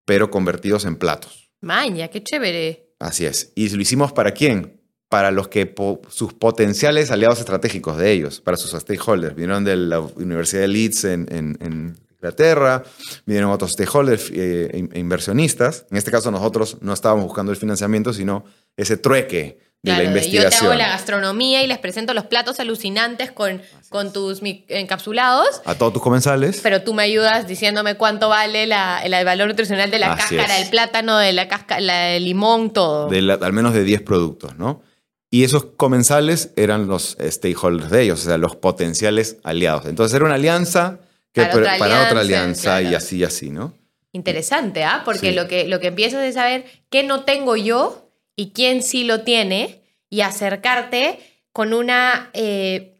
[0.05, 1.53] pero convertidos en platos.
[1.61, 2.95] Maña, qué chévere.
[2.99, 3.53] Así es.
[3.55, 4.81] ¿Y lo hicimos para quién?
[5.09, 5.75] Para los que
[6.09, 9.35] sus potenciales aliados estratégicos de ellos, para sus stakeholders.
[9.35, 12.83] Vinieron de la Universidad de Leeds en, Inglaterra,
[13.25, 15.87] vinieron otros stakeholders e inversionistas.
[15.91, 18.45] En este caso, nosotros no estábamos buscando el financiamiento, sino
[18.77, 20.51] ese trueque de la investigación.
[20.51, 25.62] Yo te hago la gastronomía y les presento los platos alucinantes con, con tus encapsulados.
[25.64, 26.61] A todos tus comensales.
[26.62, 30.68] Pero tú me ayudas diciéndome cuánto vale la, el valor nutricional de la cáscara del
[30.68, 33.09] plátano, de la cáscara del limón, todo.
[33.09, 34.83] al menos de 10 productos, ¿no?
[35.31, 39.87] Y esos comensales eran los stakeholders de ellos, o sea, los potenciales aliados.
[39.87, 40.99] Entonces era una alianza
[41.33, 43.74] que Para otra para otra alianza, y así y así, ¿no?
[44.12, 45.03] Interesante, ¿ah?
[45.05, 45.35] Porque Sí.
[45.35, 49.20] lo, que, lo que empiezas es saber qué no tengo yo y quién sí lo
[49.22, 51.20] tiene y acercarte
[51.53, 52.97] con una, eh,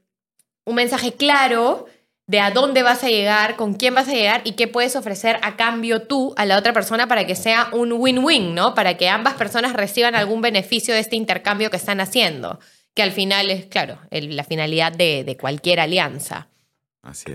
[0.65, 1.87] un mensaje claro
[2.29, 5.41] de a dónde vas a llegar, con quién vas a llegar y qué puedes ofrecer
[5.43, 8.77] a cambio tú a la otra persona para que sea un win-win, ¿no?
[8.77, 12.61] Para que ambas personas reciban algún beneficio de este intercambio que están haciendo,
[12.95, 16.47] que al final es, claro, el- la finalidad de- de cualquier alianza.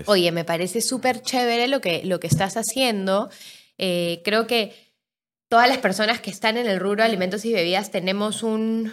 [0.06, 3.30] Oye, me parece súper chévere lo que, lo que estás haciendo.
[3.78, 4.74] Eh, creo que
[5.48, 8.92] todas las personas que están en el rubro de alimentos y bebidas tenemos un,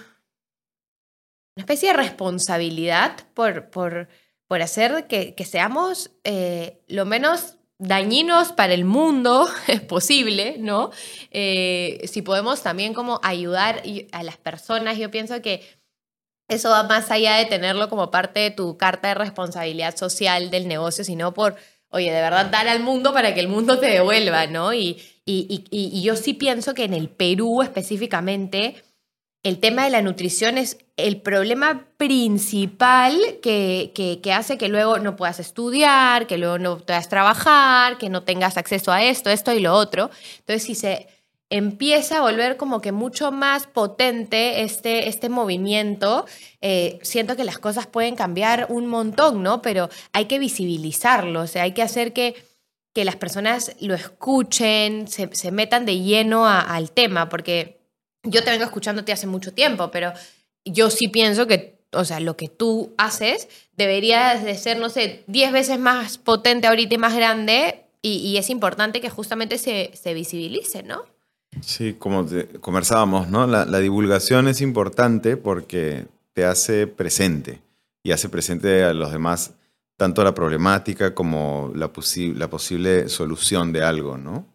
[1.56, 4.08] una especie de responsabilidad por, por,
[4.48, 9.48] por hacer que, que seamos eh, lo menos dañinos para el mundo
[9.88, 10.92] posible, ¿no?
[11.32, 15.64] Eh, si podemos también como ayudar a las personas, yo pienso que
[16.48, 20.68] eso va más allá de tenerlo como parte de tu carta de responsabilidad social del
[20.68, 21.56] negocio, sino por,
[21.90, 24.74] oye, de verdad dar al mundo para que el mundo te devuelva, ¿no?
[24.74, 28.76] Y, y, y- y- yo sí pienso que en el Perú específicamente,
[29.44, 35.00] el tema de la nutrición es el problema principal que, que, que hace que luego
[35.00, 39.52] no puedas estudiar, que luego no puedas trabajar, que no tengas acceso a esto, esto
[39.54, 40.10] y lo otro.
[40.40, 41.08] Entonces, si se
[41.54, 46.26] empieza a volver como que mucho más potente este, este movimiento,
[46.62, 49.62] eh, siento que las cosas pueden cambiar un montón, ¿no?
[49.62, 52.34] Pero hay que visibilizarlo, o sea, hay que hacer que,
[52.92, 57.80] que las personas lo escuchen, se, metan de lleno al tema, porque
[58.24, 60.12] yo te vengo escuchándote hace mucho tiempo, pero
[60.66, 63.48] yo sí pienso que, o sea, lo que tú haces
[63.78, 68.38] debería de ser, no sé, 10 veces más potente ahorita y más grande, y, y
[68.38, 71.13] es importante que justamente se, se visibilice, ¿no?
[71.62, 73.48] Sí, como te- conversábamos, ¿no?
[73.48, 77.62] La, la divulgación es importante porque te hace presente
[78.04, 79.54] y hace presente a los demás
[79.98, 84.46] tanto la problemática como la, posi- la posible solución de algo, ¿no?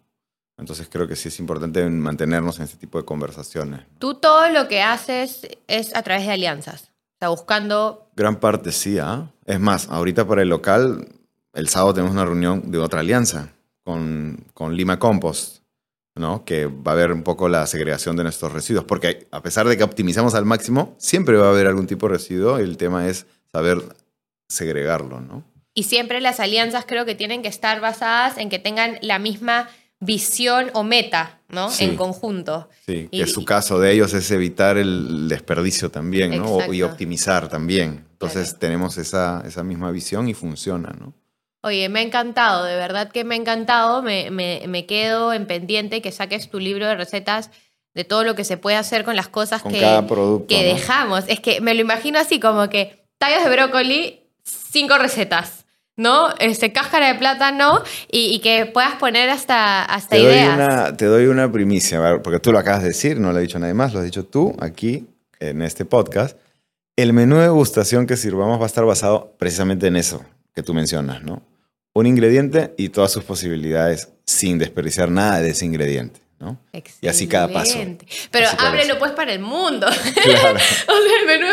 [0.58, 3.82] Entonces creo que sí es importante mantenernos en este tipo de conversaciones.
[4.00, 6.90] Tú todo lo que haces es a través de alianzas,
[7.20, 8.10] sea, buscando...
[8.16, 9.30] Gran parte sí, ¿ah?
[9.46, 11.06] Es más, ahorita para el local,
[11.54, 13.52] el sábado tenemos una reunión de otra alianza
[13.84, 15.57] con, con Lima Compost,
[16.18, 16.44] ¿no?
[16.44, 19.76] Que va a haber un poco la segregación de nuestros residuos, porque a pesar de
[19.76, 23.06] que optimizamos al máximo, siempre va a haber algún tipo de residuo y el tema
[23.08, 23.82] es saber
[24.48, 25.44] segregarlo, ¿no?
[25.74, 29.68] Y siempre las alianzas creo que tienen que estar basadas en que tengan la misma
[30.00, 31.70] visión o meta, ¿no?
[31.70, 31.84] Sí.
[31.84, 32.68] En conjunto.
[32.86, 36.72] Sí, Y- que su caso de ellos es evitar el desperdicio también, ¿no?
[36.72, 38.06] Y optimizar también.
[38.12, 38.58] Entonces Claro.
[38.60, 41.14] tenemos esa, esa misma visión y funciona, ¿no?
[41.62, 44.02] Oye, me ha encantado, de verdad que me ha encantado.
[44.02, 47.50] Me, me- me quedo en pendiente que saques tu libro de recetas
[47.94, 50.46] de todo lo que se puede hacer con las cosas Con que, cada producto.
[50.48, 50.74] que ¿no?
[50.74, 51.24] dejamos.
[51.26, 55.64] Es que me lo imagino así como que tallos de brócoli, cinco recetas,
[55.96, 56.28] ¿no?
[56.38, 60.54] Este, cáscara de plátano y, y que puedas poner hasta, hasta Te doy, ideas.
[60.54, 63.58] una, te doy una primicia, porque tú lo acabas de decir, no lo ha dicho
[63.58, 65.08] nadie más, lo has dicho tú aquí
[65.40, 66.38] en este podcast.
[66.94, 70.72] El menú de degustación que sirvamos va a estar basado precisamente en eso que tú
[70.72, 71.42] mencionas, ¿no?
[71.98, 76.60] Un ingrediente y todas sus posibilidades sin desperdiciar nada de ese ingrediente, ¿no?
[77.00, 77.78] Y así cada paso.
[78.30, 78.98] Pero Así ábrelo paso.
[79.00, 79.86] pues para el mundo.
[80.22, 80.56] Claro.
[80.56, 81.48] o sea, el menú.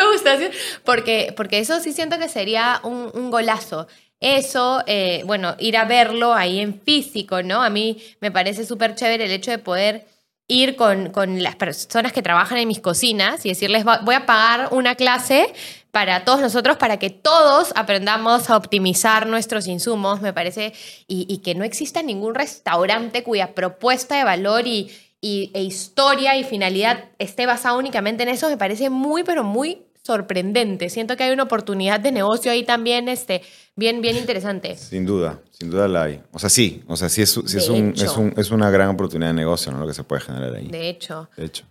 [0.83, 3.87] Porque, porque eso sí siento que sería un, un golazo.
[4.19, 7.63] Eso, eh, bueno, ir a verlo ahí en físico, ¿no?
[7.63, 10.05] A mí me parece súper chévere el hecho de poder
[10.47, 14.25] ir con, con las personas que trabajan en mis cocinas y decirles, "Va- voy a
[14.27, 15.51] pagar una clase
[15.95, 20.73] para todos nosotros, para que todos aprendamos a optimizar nuestros insumos, me parece,
[21.07, 24.91] y, y que no exista ningún restaurante cuya propuesta de valor y,
[25.21, 29.83] y- e historia y finalidad esté basada únicamente en eso, me parece muy, pero muy
[30.03, 30.89] sorprendente.
[30.89, 33.41] Siento que hay una oportunidad de negocio ahí también este,
[33.77, 34.75] bien, bien interesante.
[34.75, 36.21] Sin duda, sin duda la hay.
[36.33, 38.89] O sea, sí, o sea, sí es, sí es, un, es, un- es una gran
[38.89, 39.79] oportunidad de negocio, ¿no?
[39.79, 40.67] Lo que se puede generar ahí.
[40.67, 41.29] De hecho.
[41.37, 41.63] De hecho.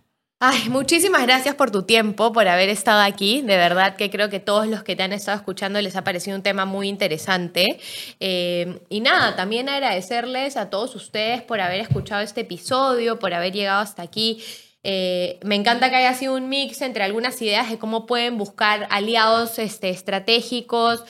[0.47, 3.41] Ay, muchísimas gracias por tu tiempo, por haber estado aquí.
[3.41, 6.35] De verdad que creo que todos los que te han estado escuchando les ha parecido
[6.37, 7.79] un tema muy interesante.
[8.19, 13.53] Eh, y nada, también agradecerles a todos ustedes por haber escuchado este episodio, por haber
[13.53, 14.43] llegado hasta aquí.
[14.83, 18.87] Eh, me encanta que haya sido un mix entre algunas ideas de cómo pueden buscar
[18.91, 21.03] aliados este, estratégicos,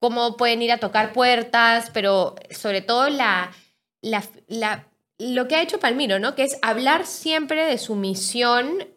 [0.00, 3.52] cómo pueden ir a tocar puertas, pero sobre todo la,
[4.02, 4.86] la, la-
[5.20, 6.34] lo que ha hecho Palmiro, ¿no?
[6.34, 8.88] Que es hablar siempre de su misión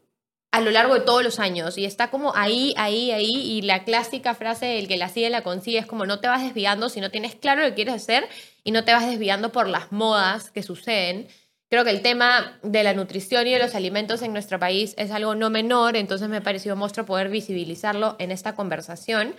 [0.52, 3.84] a lo largo de todos los años y está como ahí, ahí, ahí y la
[3.84, 7.02] clásica frase del que la sigue la consigue es como no te vas desviando si
[7.02, 8.30] no tienes claro lo que quieres hacer
[8.64, 11.28] y no te vas desviando por las modas que suceden.
[11.70, 15.10] Creo que el tema de la nutrición y de los alimentos en nuestro país es
[15.10, 19.36] algo no menor, entonces me ha parecido monstruo poder visibilizarlo en esta conversación.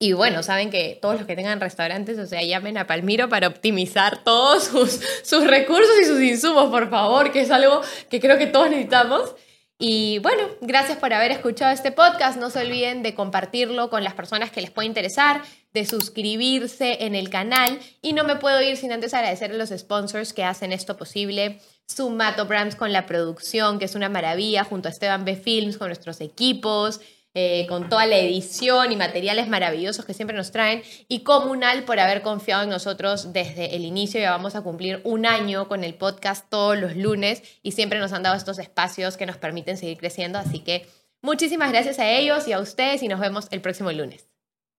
[0.00, 3.48] Y bueno, saben que todos los que tengan restaurantes, o sea, llamen a Palmiro para
[3.48, 8.38] optimizar todos sus, sus recursos y sus insumos, por favor, que es algo que creo
[8.38, 9.34] que todos necesitamos.
[9.80, 12.36] Y bueno, gracias por haber escuchado este podcast.
[12.36, 15.42] No se olviden de compartirlo con las personas que les pueda interesar,
[15.72, 17.78] de suscribirse en el canal.
[18.02, 21.60] Y no me puedo ir sin antes agradecer a los sponsors que hacen esto posible.
[21.86, 25.88] Sumato Brands con la producción, que es una maravilla, junto a Esteban B Films con
[25.88, 27.00] nuestros equipos.
[27.34, 32.00] Eh, con toda la edición y materiales maravillosos que siempre nos traen, y Comunal por
[32.00, 34.20] haber confiado en nosotros desde el inicio.
[34.20, 38.12] Ya vamos a cumplir un año con el podcast todos los lunes y siempre nos
[38.12, 40.38] han dado estos espacios que nos permiten seguir creciendo.
[40.38, 40.86] Así que
[41.22, 44.27] muchísimas gracias a ellos y a ustedes y nos vemos el próximo lunes.